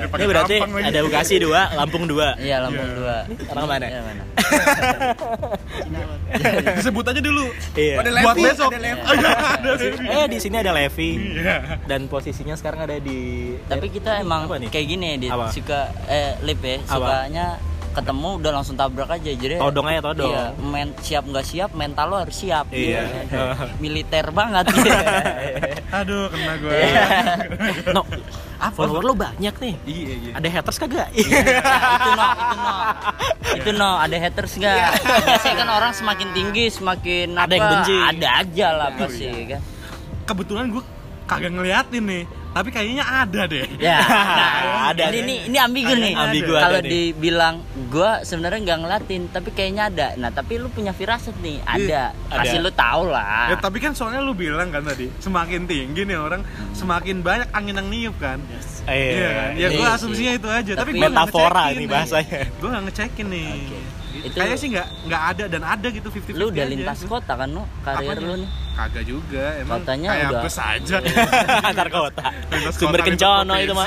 [0.00, 2.36] Ini berarti ada Bekasi dua, Lampung dua.
[2.40, 3.16] Iya, Lampung dua.
[3.52, 3.86] Orang mana?
[3.88, 4.22] Iya, mana?
[6.80, 7.94] disebut aja dulu Iya.
[7.98, 9.00] buat Levi, besok ada Levi.
[9.02, 10.04] Oh, iya, ada Levi.
[10.06, 11.56] Eh di sini ada Levi Iya.
[11.84, 13.52] dan posisinya sekarang ada di.
[13.68, 15.18] Tapi kita emang kayak gini.
[15.28, 15.52] Apa?
[15.52, 17.46] Suka eh lip ya, sukanya
[17.92, 20.30] ketemu udah langsung tabrak aja jadi Todong aja, todong.
[20.30, 23.02] iya, men, siap nggak siap mental lo harus siap Iya.
[23.26, 23.38] gitu.
[23.76, 24.70] militer banget
[25.98, 27.04] aduh kena gue Iya.
[27.94, 28.02] No,
[28.70, 29.74] follower lo banyak nih.
[29.84, 31.08] iya iya Ada haters kagak?
[31.12, 32.72] itu no itu no
[33.52, 34.90] itu no ada haters nggak
[35.26, 37.96] biasanya kan orang semakin tinggi semakin Ada apa yang benci.
[37.98, 39.60] ada aja lah pasti kan
[40.24, 40.82] kebetulan gue
[41.24, 44.10] kagak ngeliatin nih tapi kayaknya ada deh ya Ada,
[44.66, 45.02] nah, ada.
[45.08, 47.54] ini, ini ini ambigu nih Ambigu ada kalau dibilang
[47.86, 52.42] gua sebenarnya nggak ngeliatin tapi kayaknya ada nah tapi lu punya firasat nih ada Ada.
[52.42, 56.18] kasih lu tahu lah Ya tapi kan soalnya lu bilang kan tadi semakin tinggi nih
[56.18, 58.38] orang semakin banyak angin yang niup kan.
[58.84, 59.50] Iya kan?
[59.54, 60.72] Ya gue Iya asumsinya itu aja.
[60.76, 62.40] Tapi, Tapi- gue Metafora nih bahasanya.
[62.56, 63.48] Gue nggak ngecekin nih.
[64.20, 67.48] Itu- Kayaknya sih nggak nggak ada dan ada gitu 50 lu udah lintas kota kan
[67.48, 68.26] lu karir Apanya?
[68.26, 69.44] lu nih Kagak juga.
[69.56, 70.96] Emang Katanya kayak udah- bus aja.
[71.68, 72.26] Antar kota.
[72.72, 73.86] Sumber kencono itu mah.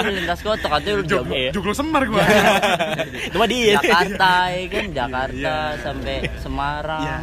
[0.00, 1.50] Lu lintas kota katanya jago Iya.
[1.50, 2.22] joglo semar gue.
[3.24, 3.74] itu mah dia.
[3.76, 5.82] Jakarta ya kan Jakarta Iya.
[5.82, 7.18] sampai Semarang Iya.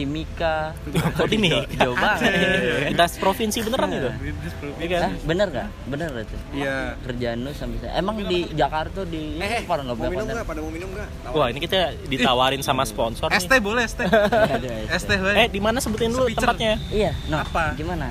[0.00, 0.72] Timika
[1.20, 1.52] Oh ini.
[1.70, 2.32] jauh banget
[2.88, 4.10] Lintas provinsi beneran itu.
[4.80, 5.00] Iya kan?
[5.02, 5.68] Hah, bener gak?
[5.86, 6.96] bener gak tuh Iya.
[7.02, 10.46] kerjaan lu sampai saya emang di Jakarta di Eh, apa nggak punya minum konten nggak?
[10.46, 10.88] Pada mau minum?
[10.90, 11.34] Tawarin.
[11.34, 13.36] Wah ini kita ditawarin sama sponsor nih.
[13.38, 14.00] ST boleh ST.
[14.00, 15.10] ST ST.
[15.14, 15.36] boleh.
[15.36, 16.80] Eh di mana sebutin dulu tempatnya?
[16.88, 17.74] iya no Apa?
[17.74, 18.08] gimana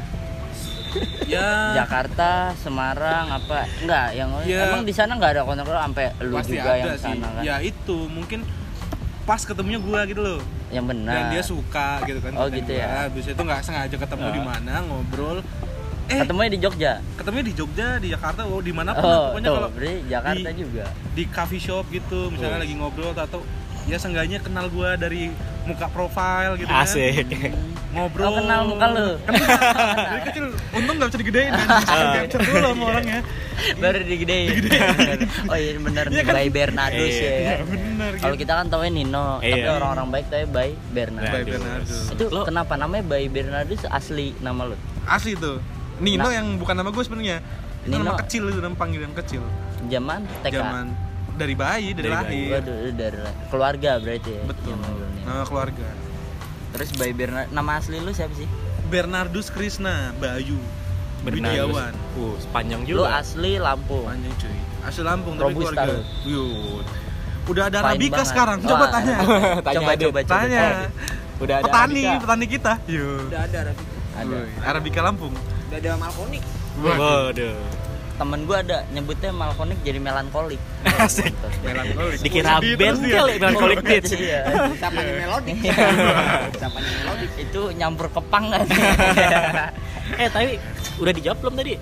[1.24, 1.78] Ya.
[1.78, 4.66] Jakarta Semarang apa enggak yang Ya.
[4.66, 7.06] emang di sana nggak ada konten sampai lu Pasti juga ada yang sih.
[7.06, 8.42] sana kan Ya itu mungkin
[9.30, 10.42] pas ketemunya gue gitu loh.
[10.70, 12.82] yang benar dan dia suka gitu kan Oh, gitu gua.
[12.82, 12.88] ya.
[13.06, 14.34] habis itu nggak sengaja ketemu Ah.
[14.34, 15.38] di mana ngobrol
[16.08, 19.46] eh ketemunya di Jogja ketemunya di Jogja di Jakarta oh di mana pun oh pokoknya
[19.46, 19.70] tuh kalau
[20.10, 22.64] Jakarta di- juga di coffee shop gitu misalnya Oh.
[22.66, 23.42] lagi ngobrol atau
[23.86, 25.30] ya seenggaknya kenal gua dari
[25.64, 27.30] muka profile gitu kan Asik.
[27.90, 28.26] Ngobrol.
[28.26, 29.08] Oh, kenal muka lu.
[30.10, 31.68] dari kecil untung nggak bisa digedein kan
[32.16, 33.20] capture dulu sama orangnya.
[33.76, 34.56] Baru digedein.
[35.50, 36.34] Oh iya bener nih Iya kan?
[36.34, 37.34] by Bernardus Iya, ya.
[37.36, 37.56] iya
[38.16, 38.42] kalau gitu.
[38.42, 41.92] kita kan taunya Nino tapi orang-orang baik taunya by Bernardus.
[42.12, 43.82] Itu kenapa namanya by Bernardus?
[43.86, 44.78] Asli nama lu?
[45.04, 45.58] Asli tuh.
[45.98, 46.32] Nino Nah.
[46.32, 47.42] yang bukan nama gue sebenarnya.
[47.82, 48.06] Itu Nino.
[48.06, 49.42] nama kecil itu nama panggilan kecil.
[49.86, 50.86] Zaman TK zaman
[51.36, 52.44] dari bayi dari, Dari bayi.
[52.46, 52.52] lahir.
[52.54, 53.18] Waduh, dari
[53.50, 54.76] keluarga berarti ya betul.
[55.22, 55.88] nama keluarga
[56.72, 58.48] terus by Bernardus nama asli lu siapa sih
[58.86, 60.58] Bernardus Krishna Bayu
[61.20, 61.44] Bernardus.
[61.44, 63.16] Widiawan Uh, sepanjang lu juga.
[63.18, 66.00] asli Lampung panjang cuy asli Lampung tapi Robusta keluarga lu.
[66.26, 66.86] Yud.
[67.46, 68.28] udah ada Fine Arabica banget.
[68.28, 68.92] sekarang coba Wah.
[68.92, 69.16] tanya
[69.66, 70.64] Tanya coba coba coba tanya
[71.40, 72.22] Udah ada petani Arabica.
[72.22, 73.86] petani kita yuk Udah ada Raffi.
[74.14, 75.34] ada Arabica Lampung
[75.66, 76.44] Udah ada Malkonik.
[76.78, 77.58] Waduh.
[78.20, 80.60] Temen gua ada nyebutnya malkonik jadi melankolik
[81.00, 81.32] Asik.
[81.64, 84.12] melankolis Dikira band kali Melancholic Beats.
[84.12, 84.44] Iya.
[84.76, 85.56] Sapanya melodik.
[86.54, 87.30] Sapanya melodik.
[87.40, 88.68] itu nyampur kepang kan
[90.22, 90.60] eh tapi
[90.98, 91.74] udah dijawab belum tadi?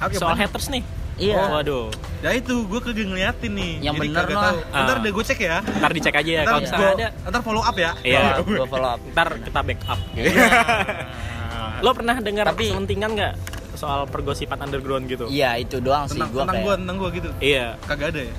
[0.00, 0.48] Oke, Soal bener.
[0.48, 0.82] haters nih.
[1.14, 1.86] iya Oh, waduh.
[2.18, 4.58] ya itu gue kagak ngeliatin nih Yang Jadi bener tahu.
[4.72, 4.98] ntar Ah.
[4.98, 7.08] deh gue cek ya Ntar dicek aja ya ntar, kalau misalnya ada.
[7.28, 8.20] ntar follow up ya Iya.
[8.40, 9.98] Gua- gua follow up Ntar kita backup.
[11.78, 13.32] Lo pernah dengar Tapi- selentingan nggak
[13.82, 15.26] soal pergosipan underground gitu?
[15.28, 17.66] iya itu doang sih tentang gua tentang kayak gue tentang gue gitu Iya.
[17.82, 18.34] kagak ada ya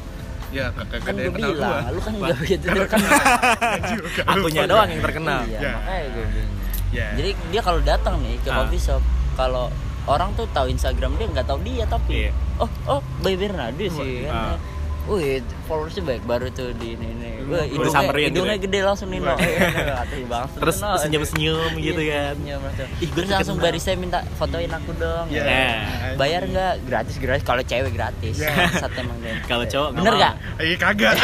[0.54, 3.12] ya kagak kan ada gue yang kenal bilang gue lu kan nggak begitu terkenal
[4.32, 5.40] Akunya doang yang terkenal.
[5.44, 5.72] iya Ya.
[5.76, 6.52] makanya gue bilang
[6.94, 8.56] ya jadi dia kalau datang nih ke Ah.
[8.60, 9.04] coffee shop
[9.34, 9.66] kalau
[10.06, 12.32] orang tuh tahu Instagram dia nggak tahu dia tapi Iya.
[12.56, 14.56] oh oh by Bernardo sih kan
[15.04, 18.80] Wih, followersnya baik baru tuh di ini ini Wah, Udah hidungnya, samperin hidungnya gitu gede
[18.82, 19.68] langsung Nino Iya,
[20.00, 22.34] katanya bang Terus senyum-senyum gitu kan.
[22.40, 22.56] Ih,
[23.04, 25.44] Ih, gua terus langsung barista minta fotoin aku dong Iya.
[25.44, 25.76] Nah,
[26.16, 30.76] bayar nggak gratis gratis kalau cewek gratis Bangsat emang dia Kalau cowok bener nggak Iya
[30.80, 31.16] kagak.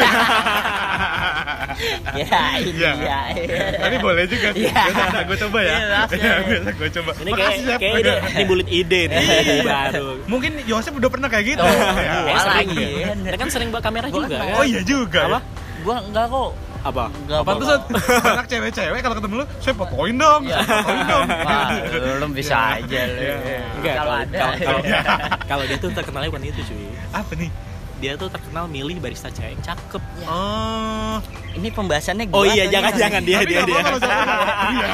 [2.19, 2.27] ya
[2.59, 2.91] ini Iya.
[2.99, 3.19] ya
[3.79, 4.67] Tapi boleh juga sih.
[4.67, 5.23] Iya.
[5.23, 5.71] Gue coba ya.
[5.71, 6.01] Iya.
[6.11, 6.33] Iya,
[6.73, 7.11] gue coba.
[7.15, 10.07] ini kayak dia nimbulin ide nih baru.
[10.27, 11.63] Mungkin Yosef udah pernah kayak gitu.
[11.63, 12.35] Ya.
[12.35, 12.85] sering lagi.
[12.99, 13.09] ya.
[13.15, 14.55] Dia kan sering bawa kamera Gua juga kan.
[14.55, 15.21] Oh iya juga.
[15.25, 15.39] Apa?
[15.79, 17.03] gua enggak kok Apa?
[17.09, 17.67] enggak Apa tuh
[18.25, 20.57] anak cewek-cewek kalau ketemu lu, saya fotoin dong, Iya.
[20.59, 21.27] saya fotoin dong.
[21.47, 23.19] Wah, bisa aja lu.
[23.19, 23.35] Iya.
[23.73, 25.03] Enggak, Kalau kalau ada.
[25.43, 26.87] kalau dia tuh terkenalnya bukan itu cuy.
[27.09, 27.51] Apa nih?
[27.99, 29.99] Dia tuh terkenal milih barista cewek yang cakep.
[30.23, 31.19] Oh.
[31.51, 33.03] Ini pembahasannya Oh gua iya, atau jangan gimana?
[33.03, 33.81] jangan dia Tapi dia dia.
[33.83, 34.87] Iya.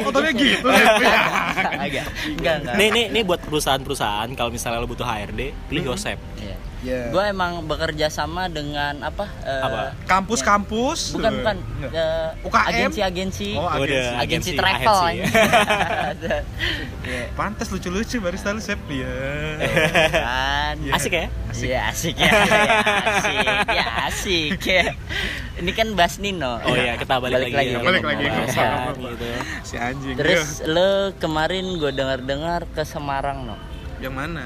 [0.04, 0.68] Fotonya gitu.
[0.68, 0.80] ya.
[1.76, 2.04] Agak.
[2.24, 2.74] Enggak, enggak.
[2.76, 6.16] Nih nih nih buat perusahaan-perusahaan kalau misalnya lo butuh HRD, pilih Yosep.
[6.40, 6.56] Iya.
[6.84, 7.08] Iya.
[7.08, 9.24] Gue emang bekerja sama dengan apa?
[9.40, 9.90] eh?
[10.04, 11.16] Kampus-kampus.
[11.16, 11.56] Bukan bukan.
[11.80, 11.92] Enggak.
[11.96, 12.68] eh, UKM?
[12.68, 13.48] Agensi-agensi.
[13.56, 13.96] Oh, agensi.
[13.96, 14.98] agensi agensi travel.
[15.00, 15.32] agensi.
[16.12, 16.40] anjing.
[17.04, 17.22] Iya.
[17.32, 18.76] Pantes lucu-lucu barista lu Sep.
[18.86, 19.12] Iya.
[20.12, 20.74] Kan.
[20.92, 21.26] Asik ya?
[21.54, 22.60] Iya asik ya, ya
[23.06, 24.84] asik, ya asik ya.
[25.54, 26.58] Ini kan Bas Nino.
[26.66, 27.72] Oh iya, kita balik, lagi.
[27.72, 27.78] ya.
[27.78, 28.24] Balik lagi.
[28.26, 28.90] Ya.
[28.92, 29.28] gitu.
[29.62, 30.16] Si anjing.
[30.18, 33.56] Terus lo kemarin gue dengar-dengar ke Semarang no.
[34.02, 34.44] Yang mana?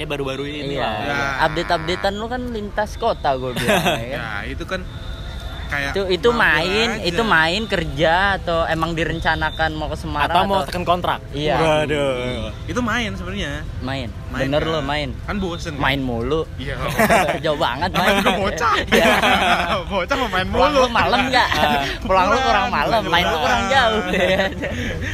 [0.00, 0.80] Ya baru-baru ini Iya.
[0.80, 0.96] lah.
[0.98, 1.18] Ya.
[1.44, 3.92] Update-updatean lu kan lintas kota gue bilang ya.
[3.92, 4.00] kan?
[4.00, 4.80] Ya, itu kan
[5.68, 7.04] kayak Itu itu main, aja.
[7.04, 11.20] itu main kerja atau emang direncanakan mau ke Semarang Atau mau tekan kontrak?
[11.30, 11.54] Iya.
[11.54, 12.48] Waduh.
[12.64, 13.60] Itu main sebenarnya.
[13.78, 14.08] main.
[14.30, 14.72] Main Bener kan?
[14.72, 15.08] lo main.
[15.20, 15.76] Kan bosen.
[15.76, 15.84] kan?
[15.84, 16.48] Main mulu.
[16.56, 16.80] Iya.
[17.44, 18.14] Jauh banget main.
[18.18, 18.74] Juga bocah.
[18.90, 19.14] Iya.
[19.84, 20.80] bocah mau main Pulang mulu.
[20.80, 21.48] lu malam enggak?
[22.00, 24.00] Pulang lu kurang malam, main lu kurang jauh.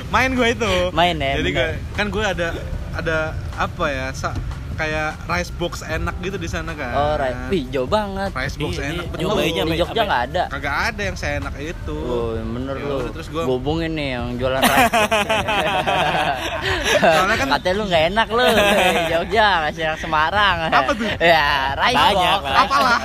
[0.09, 0.73] main gue itu.
[0.91, 2.49] Main ya, Jadi gue, kan gue ada
[2.95, 3.19] ada
[3.57, 4.07] apa ya?
[4.15, 4.39] sa-
[4.77, 6.93] kayak rice box enak gitu di sana kan.
[6.93, 7.37] Oh, right.
[7.49, 8.31] Wih, jauh banget.
[8.31, 8.95] Rice box Iya, enak.
[8.95, 9.11] iya.
[9.11, 9.21] betul.
[9.25, 10.43] Nyobainnya di apa- Jogja apa- nggak ada.
[10.49, 11.99] Kagak ada yang seenak itu.
[11.99, 12.97] Oh, bener Ya lu.
[13.11, 15.11] terus gua hubungin nih yang jualan rice box.
[17.03, 20.57] Soalnya kan- Katanya lu nggak enak lu di Jogja, kasih yang Semarang.
[20.67, 21.09] Apa tuh?
[21.17, 22.45] Ya, rice Banyak, box.
[22.45, 22.55] Pak.
[22.67, 22.99] Apalah.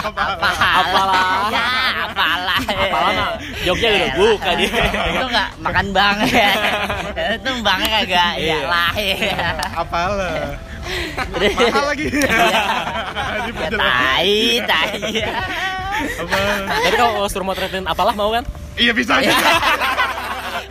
[0.00, 0.72] Apalah.
[0.80, 1.26] Apalah.
[1.48, 1.68] Ya,
[2.02, 2.58] apalah.
[2.59, 3.30] Apalah mah
[3.60, 4.70] Jogja udah buka dia.
[5.10, 6.50] Itu nggak makan bang ya.
[7.36, 8.58] Itu bangnya kagak ya Iya.
[8.64, 9.16] lah ya.
[9.74, 10.34] Apalah.
[11.30, 12.06] Mahal lagi.
[12.08, 12.28] Iya.
[13.50, 15.00] Ya tai, tai.
[16.64, 18.44] Tapi kalau suruh motretin apalah mau kan?
[18.74, 19.30] Iya bisa aja.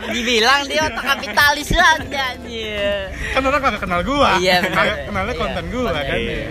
[0.00, 3.12] Dibilang dia otak kapitalis aja anjir.
[3.30, 4.40] kan orang kagak kenal gua.
[4.40, 6.16] Iya, kenalnya Iya, konten gua kan.
[6.16, 6.46] Iya.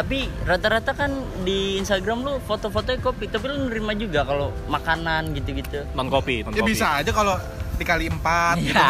[0.00, 0.02] Ya.
[0.02, 5.84] Tapi rata-rata kan di Instagram lu foto-fotonya kopi, tapi lu nerima juga kalau makanan gitu-gitu.
[5.92, 6.72] Non kopi, non Ya kopi.
[6.72, 7.36] bisa aja kalau
[7.76, 8.72] dikali empat gitu.
[8.72, 8.88] Iya.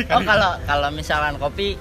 [0.04, 1.80] Ya Oh kalau kalau misalkan kopi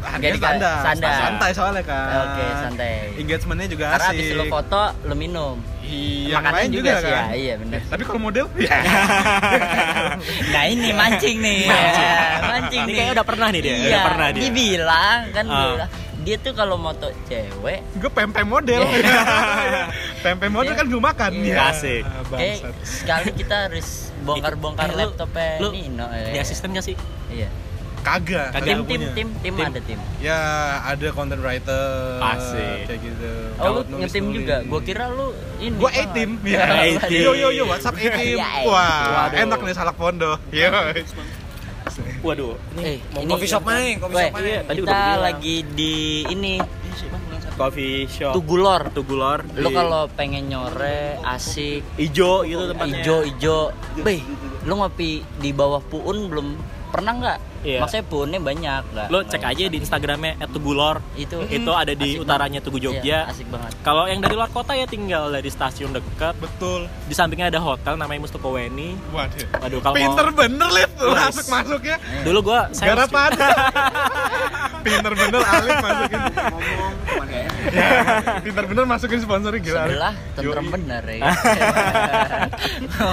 [0.00, 0.76] Harganya Jadi standar.
[0.80, 1.12] standar.
[1.20, 2.08] Santai soalnya kan.
[2.24, 2.92] Oke, santai.
[3.20, 4.16] Engagementnya juga karena asik.
[4.16, 5.56] habis lu foto lu minum.
[5.84, 7.20] Iya, Makanan juga, juga, sih kan.
[7.20, 7.80] ya, iya benar.
[7.84, 8.78] Tapi kalau model ya.
[10.50, 12.06] Nah ini mancing nih, Mancing.
[12.06, 12.94] Ya, mancing Ini nih.
[12.94, 14.40] kayaknya udah pernah nih dia, Iya, udah pernah dia.
[14.40, 18.84] Dibilang kan bilang, dia tuh kalau moto cewek gue pempek model.
[20.24, 21.30] pempek model kan gue makan.
[21.34, 21.54] Iya.
[21.54, 22.02] Ya, Asik.
[22.02, 22.74] kayak bangsat.
[22.84, 26.04] sekali kita harus Eh, bongkar-bongkar laptopnya lu Nino.
[26.06, 26.96] Di asisten gak sih?
[27.32, 27.48] Iya.
[28.00, 28.56] Kagak.
[28.64, 29.64] Tim tim tim tim Tim.
[29.64, 29.98] ada tim.
[30.20, 30.40] Ya
[30.84, 32.16] ada content writer.
[32.20, 32.84] Asik.
[32.84, 33.32] Kayak gitu.
[33.56, 34.56] Oh lu ngetim juga.
[34.64, 35.76] Gua kira lu ini.
[35.76, 36.04] Gua Pak.
[36.06, 36.30] A-team.
[36.48, 37.08] Ya, Ya.
[37.08, 38.36] Yo yo yo WhatsApp A-team.
[38.40, 40.36] Ya, Wah, enak nih salak pondo.
[40.48, 40.68] Yo.
[42.20, 44.44] Waduh, Eh, mau ini Coffee shop main, coffee shop main.
[44.44, 45.94] Iya, tadi kita lagi di
[46.26, 46.54] ini
[47.56, 48.32] coffee shop.
[48.32, 48.82] Tugulor.
[48.92, 49.38] Tugulor.
[49.56, 53.00] Lu kalau pengen nyore asik ijo gitu tempatnya.
[53.00, 53.58] ijo ijo.
[54.00, 54.20] Beh,
[54.64, 56.48] lu ngopi di bawah puun belum
[56.90, 57.38] pernah nggak?
[57.60, 57.78] Iya.
[57.78, 59.06] Maksudnya puunnya banyak nggak?
[59.08, 60.96] Lo cek aja di Instagramnya @tugulor.
[61.14, 62.64] Itu Itu ada di asik utaranya banget.
[62.64, 63.18] Tugu Iya, Jogja.
[63.28, 63.72] asik banget.
[63.80, 66.34] Kalau yang dari luar kota ya tinggal dari stasiun dekat.
[66.36, 66.88] Betul.
[67.04, 68.96] Di sampingnya ada hotel namanya Mustokoweni.
[69.10, 69.46] Waduh.
[69.60, 71.96] Waduh, kalau Pinter mau- bener lift masuk masuknya.
[72.22, 73.30] Dulu gua sales, Garapan.
[74.80, 76.20] Pinter bener Alif masukin.
[76.32, 77.42] Ngomong, pakai
[78.40, 79.80] Pinter bener masukin sponsornya gila.
[79.80, 79.90] Alif.
[79.90, 80.72] Sebelah tentrem Yoi.
[80.72, 81.22] bener ya.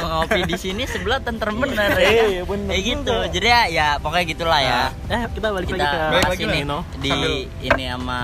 [0.07, 2.09] Ngopi di sini sebelah tentrem bener ya.
[2.09, 3.15] Iya, bener Kayak gitu.
[3.31, 4.79] Jadi ya, ya pokoknya gitulah ya.
[5.07, 6.77] Eh, kita balik Kita lagi ke Balik bahas lagi ini Nino.
[6.97, 8.21] di Sambil- ini sama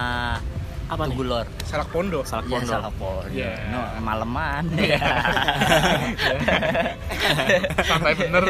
[0.84, 1.16] Apa nih?
[1.16, 1.46] Tugulor.
[1.64, 2.20] Salak pondo.
[2.22, 2.70] Salak Ya Pondok.
[2.70, 3.24] salah pol.
[3.28, 3.52] Iya.
[3.68, 4.64] No, maleman.
[4.94, 5.00] ya.
[7.82, 8.44] Santai bener.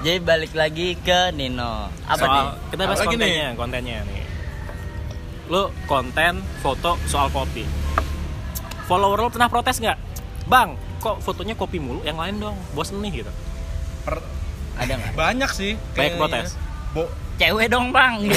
[0.00, 1.92] Jadi balik lagi ke Nino.
[2.08, 2.72] Apa soal, nih?
[2.72, 3.20] Kita bahas lagi nih?
[3.20, 4.22] kontennya, kontennya nih.
[5.52, 6.34] Lu konten
[6.64, 7.68] foto soal kopi.
[8.88, 9.98] Follower lu pernah protes nggak?
[10.48, 12.00] Bang, kok fotonya kopi mulu?
[12.00, 13.32] Yang lain dong, bosen nih gitu.
[14.08, 14.24] Per-
[14.80, 15.12] Ada nggak?
[15.12, 16.56] banyak sih Banyak protes?
[16.96, 18.20] Bo- cewek dong bang.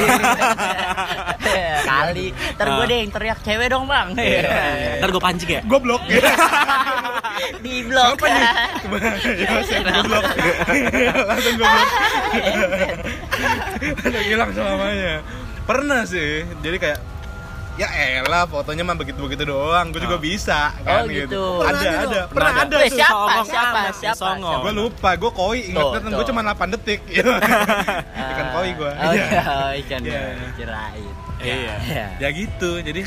[1.83, 2.31] Kali.
[2.55, 2.87] Ntar gue Ah.
[2.87, 4.07] deh yang teriak cewek dong bang.
[4.99, 5.61] Ntar gue pancing ya.
[5.61, 6.01] gue blok.
[7.59, 8.15] Di blok.
[8.15, 8.47] Siapa nih?
[9.63, 10.25] saya gue blok.
[11.27, 11.89] Langsung gue blok.
[14.23, 15.15] Hilang selamanya.
[15.63, 16.47] Pernah sih.
[16.59, 16.99] Jadi kayak
[17.73, 17.87] ya
[18.19, 19.89] elah fotonya mah begitu begitu doang.
[19.89, 21.41] Gue juga bisa kan Oh, gitu.
[21.59, 22.95] ada Pernah ada ada pernah ada Weh, tuh.
[22.95, 23.11] siapa?
[23.11, 23.45] Songong.
[23.45, 23.79] Siapa?
[23.79, 24.15] Amat, siapa?
[24.15, 24.59] Songong.
[24.61, 26.99] gue lupa gue koi inget Tuh, kan gue cuma 8 detik.
[28.13, 29.41] Ikan koi gue oh iya.
[29.81, 30.21] Ikan Iya.
[30.53, 31.13] kirain.
[31.39, 31.73] Iya.
[31.81, 32.05] Iya.
[32.17, 32.71] ya gitu.
[32.79, 33.01] Jadi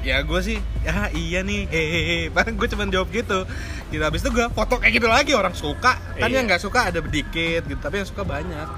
[0.00, 1.64] ya gue sih ya iya nih.
[1.66, 3.48] Hehehe paling gue cuma jawab gitu.
[3.88, 4.02] Gitu.
[4.02, 5.32] Habis itu gue foto kayak gitu lagi.
[5.32, 5.96] Orang suka.
[6.14, 6.38] Kan Iya.
[6.38, 7.80] yang nggak suka ada sedikit gitu.
[7.80, 8.68] Tapi yang suka banyak.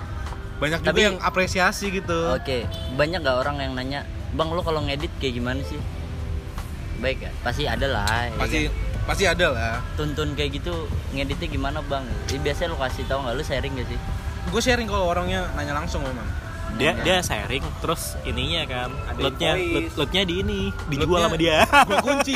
[0.57, 2.33] Banyak juga Tapi- yang apresiasi gitu.
[2.33, 2.65] Oke,
[2.97, 5.81] banyak gak orang yang nanya, bang lu kalau ngedit kayak gimana sih?
[7.01, 8.29] Baik ya, pasti ada lah.
[8.29, 8.75] ya pasti kan?
[9.07, 12.05] pasti ada lah tuntun kayak gitu ngeditnya gimana bang?
[12.45, 14.01] Biasanya lu kasih tahu nggak lu sharing gak sih?
[14.47, 16.27] gue sharing kalau orangnya nanya langsung memang
[16.77, 19.41] Dia dia sharing terus ininya kan loot,
[19.97, 21.65] lootnya di ini dijual sama dia.
[21.65, 22.35] gue kunci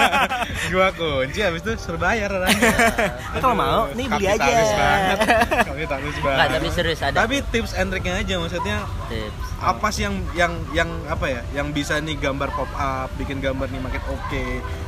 [0.72, 2.72] gue kunci habis itu suruh bayar orangnya
[3.30, 4.42] Lu kalau mau nih beli aja.
[4.42, 5.18] Banget
[5.62, 9.38] kapitalis banget Nggak, tapi serius ada tapi tips and triknya aja maksudnya tips.
[9.60, 13.68] apa sih yang yang yang apa ya yang bisa nih gambar pop up bikin gambar
[13.68, 14.44] nih makin oke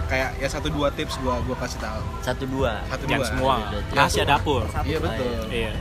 [0.07, 2.81] kayak ya satu dua tips gua gua kasih tahu Satu dua.
[2.87, 3.55] satu dua semua.
[3.91, 4.65] Rahasia dapur.
[4.83, 5.73] iya betul Oh, Iya.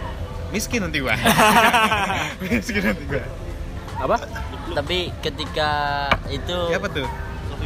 [0.51, 1.15] Miskin nanti gua.
[2.43, 3.23] Miskin nanti gua.
[4.01, 4.15] Apa?
[4.71, 5.71] Tapi ketika
[6.27, 7.07] itu siapa tuh?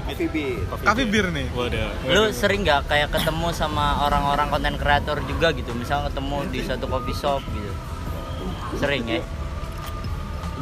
[0.06, 0.62] Coffee beer.
[0.70, 1.48] Coffee beer nih.
[1.58, 1.90] Waduh.
[2.14, 5.74] lu sering nggak kayak ketemu sama orang-orang konten kreator juga gitu?
[5.74, 7.74] Misal ketemu di satu coffee shop gitu.
[8.78, 9.22] Sering ya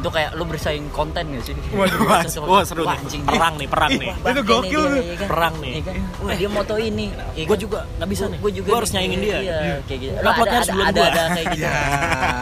[0.04, 2.04] itu kayak lu bersaing konten gak sih Waduh.
[2.04, 3.00] Wah, seru Wah, nih.
[3.00, 4.12] anjing Perang nih, perang nih.
[4.12, 4.84] Itu dia, tuh.
[5.00, 5.28] iya kan?
[5.32, 5.72] Perang nih.
[5.72, 5.94] Iya kan?
[6.20, 7.06] Wah, dia moto ini.
[7.32, 7.64] iya Gua kan?
[7.64, 8.38] juga nggak bisa nih.
[8.44, 8.96] Gua juga Gua harus nih.
[9.00, 9.38] nyaingin dia.
[9.40, 9.56] Iya,
[9.88, 10.12] kayak gitu.
[10.12, 11.08] Lu ada, podcast ada, sebelum ada, gua.
[11.08, 11.64] ada kayak gitu.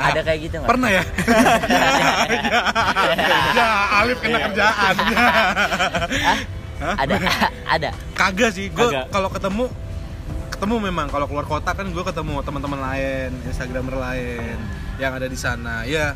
[0.03, 0.71] Ada kayak gitu nggak?
[0.75, 1.03] pernah ya
[3.59, 3.69] ya
[4.03, 4.95] Alif kena kerjaan
[6.83, 6.95] Hah?
[6.99, 7.15] Ada,
[7.79, 7.91] ada.
[8.19, 9.05] kagak sih gua Kagak.
[9.15, 9.65] kalau ketemu
[10.51, 14.55] ketemu memang kalau keluar kota kan gue ketemu teman-teman lain instagramer lain
[14.99, 16.15] yang ada di sana ya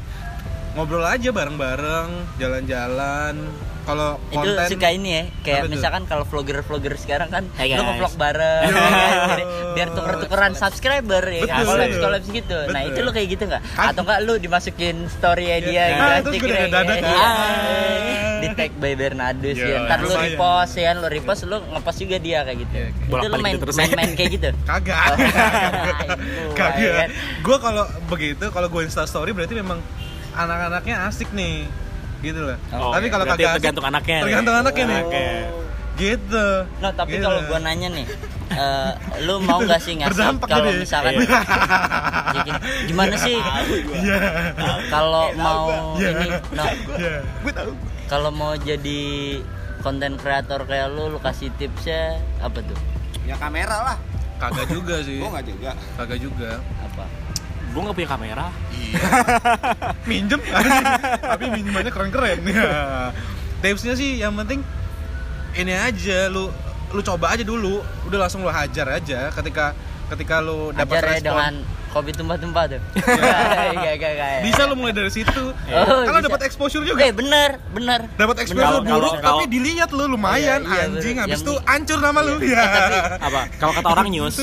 [0.76, 3.34] ngobrol aja bareng-bareng jalan-jalan
[3.82, 8.18] kalau Itu konten suka ini ya, kayak misalkan kalau vlogger-vlogger sekarang kan Hey, lu nge-vlog
[8.18, 8.74] bareng Yo.
[8.74, 8.90] ya
[9.22, 9.38] kan?
[9.72, 12.58] biar, tuker-tukeran subscriber ya kan, collabs collabs gitu.
[12.66, 12.90] Nah, Betul.
[12.90, 13.62] itu lu kayak gitu nggak?
[13.70, 15.84] Kan- Atau enggak lu dimasukin story ya dia Ya.
[15.86, 17.06] gitu Ah, kan, cekrek, dadak ya.
[17.06, 17.30] ya.
[18.36, 19.78] Di tag by Bernardus Yo, ya.
[19.80, 22.74] Ntar lu repost ya, lu repost lu ngepost juga dia kayak gitu.
[22.74, 23.96] Iya, Itu lu main gitu terus main, ya.
[23.96, 24.48] main kayak gitu.
[24.66, 25.24] kagak itu,
[26.52, 27.08] kagak ya kan?
[27.38, 29.78] gue kalau begitu kalau gue insta story berarti memang
[30.37, 31.64] anak-anaknya asik nih
[32.18, 34.25] gitu loh Oh, tapi kalau berarti kagak asik, tergantung anaknya nih.
[34.25, 35.27] tergantung anaknya nih Oke.
[35.96, 36.46] gitu
[36.77, 37.25] Nah, tapi Gitu.
[37.25, 38.07] kalau gua nanya nih,
[38.51, 38.90] eh,
[39.22, 41.40] lu mau gak sih ngasih kalau misalkan Iya.
[42.35, 42.51] Gini,
[42.87, 43.37] gimana sih
[43.96, 44.18] Iya.
[44.87, 46.09] kalau mau Iya.
[46.14, 47.14] ini no, Iya.
[48.07, 49.03] Kalau mau jadi
[49.79, 52.77] konten kreator kayak lu lu kasih tipsnya apa tuh
[53.22, 53.96] Ya kamera lah.
[54.37, 55.16] Kagak juga sih.
[55.16, 55.70] Gua nggak juga.
[55.96, 56.51] Kagak juga.
[56.79, 57.05] apa
[57.76, 58.46] Gue nggak punya kamera.
[58.72, 59.00] Iya.
[60.08, 60.40] Minjem
[61.36, 62.40] tapi minjemannya keren-keren.
[62.48, 63.12] Ya.
[63.60, 64.64] Tipsnya sih yang penting
[65.60, 66.48] ini aja lu
[66.96, 67.84] lu coba aja dulu.
[68.08, 69.76] Udah langsung lu hajar aja ketika
[70.08, 71.20] ketika lu dapat ya respon.
[71.20, 71.52] dengan
[71.96, 72.80] kopi tumpah-tumpah tuh
[73.76, 74.28] Iya, iya, iya.
[74.42, 75.44] Bisa lu mulai dari situ.
[75.48, 77.09] Oh, Kalau dapat exposure eh juga.
[77.11, 81.24] bener bener Dapat exposure Kalau- buruk kalau- tapi dilihat lu lumayan iya, iya, anjing bener.
[81.24, 82.35] habis Yang itu hancur nama lu.
[82.46, 82.64] Ya.
[83.18, 83.40] Apa?
[83.56, 84.37] Kalau kata orang news,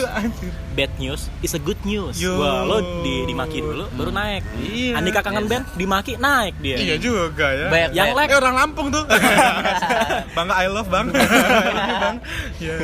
[0.73, 2.17] bad news is a good news.
[2.17, 2.35] Yo.
[2.35, 4.41] Wah, lo di, dimaki dulu baru naik.
[4.57, 4.97] Iya.
[4.97, 6.75] Andika kangen band dimaki naik dia.
[6.75, 7.67] Iya juga ya.
[7.69, 9.03] Banyak- Yang like Eh orang Lampung tuh.
[10.33, 11.07] Bangga I love bang.
[11.07, 12.15] Ini bang.
[12.57, 12.75] Ya.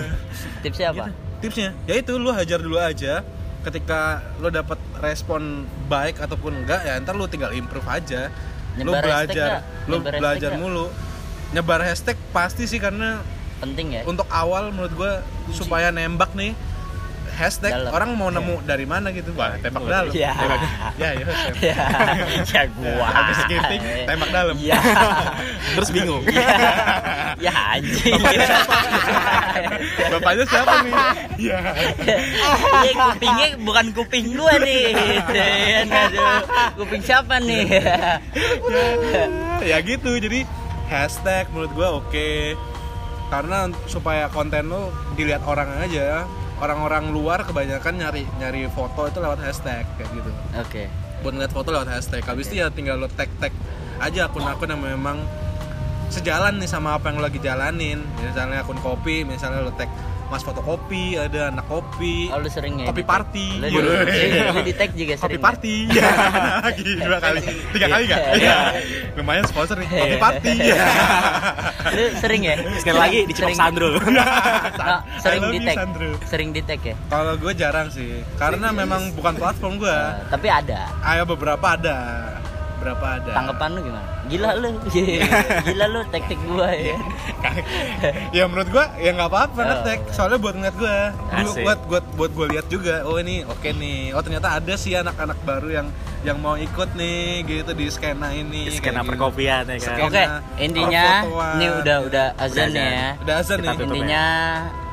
[0.60, 1.06] tipsnya apa
[1.40, 3.24] Tipsnya, ya itu lu hajar dulu aja.
[3.60, 8.32] Ketika lu dapat respon baik ataupun enggak ya ntar lu tinggal improve aja.
[8.80, 9.50] lu Nyebar hashtag belajar,
[9.90, 10.88] hashtag belajar mulu.
[11.52, 13.20] Nyebar hashtag pasti sih karena
[13.60, 15.14] penting ya untuk awal menurut gua
[15.52, 16.56] supaya nembak nih
[17.40, 17.92] hashtag Dalam.
[17.92, 20.32] orang mau nemu dari mana gitu wah tembak dalam Iya.
[20.34, 20.62] Tembak-
[20.94, 21.56] ya ya tembak.
[21.62, 21.76] ya
[22.46, 24.76] ya gua habis skipping tembak dalam Iya.
[25.72, 26.24] Terus bingung.
[27.40, 28.20] ya anjing.
[30.10, 30.94] bapaknya siapa nih
[31.40, 31.60] ya
[32.82, 34.84] Iya kupingnya bukan kuping gua nih.
[36.76, 37.64] Kuping siapa nih?
[39.62, 40.44] ya gitu jadi
[40.88, 42.56] hashtag menurut gua oke
[43.30, 46.26] karena supaya konten lu dilihat orang aja
[46.60, 50.32] orang-orang luar kebanyakan nyari nyari foto itu lewat hashtag kayak gitu.
[50.60, 50.84] Oke.
[51.20, 52.24] buat ngeliat foto lewat hashtag.
[52.24, 53.52] Habis itu ya tinggal lo tag tag
[54.00, 55.20] aja akun-akun yang memang
[56.10, 59.90] sejalan nih sama apa yang lo lagi jalanin misalnya akun kopi misalnya lo tag
[60.28, 62.86] mas fotokopi ada anak kopi Oh, lu sering ya?
[62.86, 63.10] kopi tag?
[63.12, 63.82] party Lu, Iya.
[63.82, 63.92] lu,
[64.52, 65.34] lu di tag juga kopi sering.
[65.34, 65.42] ya?
[65.42, 66.10] party ya
[66.66, 67.40] lagi dua kali
[67.74, 68.36] tiga kali nggak Iya.
[68.38, 68.58] Iya.
[69.16, 70.20] lumayan sponsor nih kopi Iya.
[70.20, 70.78] party ya
[71.90, 72.56] Lu sering ya?
[72.76, 73.90] Sekali lagi di Sering- Sandro.
[73.98, 75.78] Nah, sering di tag.
[76.24, 76.94] Sering di tag ya?
[77.08, 80.94] kalau gue jarang sih karena memang bukan platform gue Eh, tapi ada.
[81.04, 81.98] ayo beberapa ada
[82.80, 84.08] berapa ada Tanggapan lu gimana?
[84.26, 84.70] Gila lu.
[85.68, 86.98] Gila lu teknik gua ya.
[88.38, 89.66] ya menurut gua ya nggak apa-apa Oh.
[89.66, 91.64] ngetek soalnya buat ngeliat gua Dulu Asik.
[91.64, 95.38] buat buat buat gua lihat juga oh ini oke nih oh ternyata ada sih anak-anak
[95.42, 95.88] baru yang
[96.20, 99.10] yang mau ikut nih gitu di skena ini Skena gitu.
[99.10, 99.98] perkopian ya kan.
[100.04, 100.24] Oke,
[100.58, 101.54] intinya perfotoan.
[101.56, 103.08] ini udah udah azan Udah ya.
[103.18, 103.84] udah azan nih tutup.
[103.88, 104.24] Intinya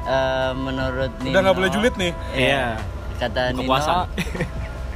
[0.05, 2.67] eh, menurut Nino udah nggak boleh julid nih Iya.
[3.17, 3.99] Kata Buka Nino.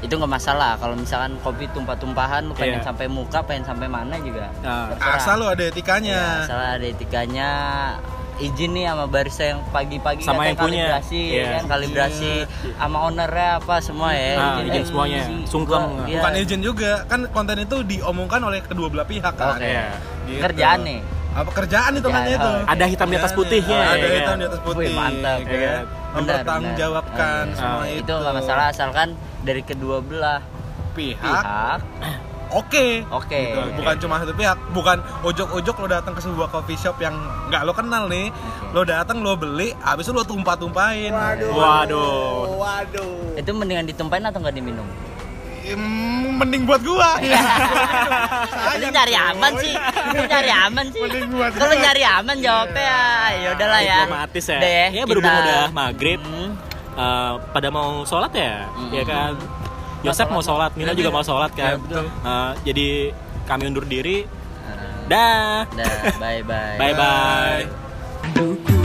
[0.00, 2.86] Itu nggak masalah kalau misalkan kopi tumpah-tumpahan lu pengen Iya.
[2.86, 7.48] sampai muka pengen sampai mana juga Nah, asal lo ada etikanya Ya, asal ada etikanya
[8.38, 10.88] izin nih sama barista yang pagi-pagi Sama yang punya.
[10.88, 11.48] kalibrasi ya Iya.
[11.52, 12.32] kan kalibrasi
[12.72, 15.20] sama ownernya apa semua ya Nah, Izin- izin eh, semuanya.
[15.20, 15.38] izin.
[15.44, 15.82] Sungkem.
[16.02, 16.16] Iya.
[16.16, 19.68] bukan izin juga kan konten itu diomongkan oleh kedua belah pihak kan Oke.
[19.68, 19.84] Iya.
[20.24, 20.40] Gitu.
[20.40, 21.00] kerjaan nih
[21.30, 22.60] apa kerjaan itu namanya itu oh.
[22.66, 25.46] Ada hitam di atas putih ya, ada ya hitam di atas putih Wih, mantap, ya
[25.46, 25.84] ya kan?
[25.86, 27.56] Benar, mempertanggungjawabkan benar.
[27.56, 29.08] semua itu itu nggak masalah asalkan
[29.40, 30.42] dari kedua belah
[30.90, 31.80] pihak pihak
[32.50, 33.62] oke oke Gitu.
[33.78, 37.14] bukan cuma satu pihak bukan ojok-ojok lo datang ke sebuah coffee shop yang
[37.46, 38.34] nggak lo kenal nih
[38.74, 42.58] lo datang lo beli habis itu lo tumpah-tumpahin Waduh.
[42.58, 43.38] Waduh.
[43.38, 44.86] itu mendingan ditumpahin atau nggak diminum
[45.74, 47.10] mending buat gua
[48.72, 49.74] Lu nyari aman sih,
[50.10, 51.00] lu nyari aman sih.
[51.00, 52.96] Mending buat Kalau nyari aman jawabnya
[53.34, 53.98] ya udahlah ya.
[54.02, 54.58] Diplomatis ya.
[54.58, 56.50] Udah Ya berhubung kita- udah maghrib, Hmm.
[56.94, 58.90] eh, pada mau sholat ya, Hmm.
[58.90, 59.32] ya kan.
[60.00, 61.76] Yosep mau sholat, Nino juga mau sholat kan.
[61.76, 62.04] Ya, betul.
[62.08, 62.88] Eh, jadi
[63.44, 64.24] kami undur diri.
[64.24, 65.66] Nah, Dah.
[65.74, 66.76] Dah, bye bye.
[66.78, 67.62] Bye bye.
[68.32, 68.79] Bye.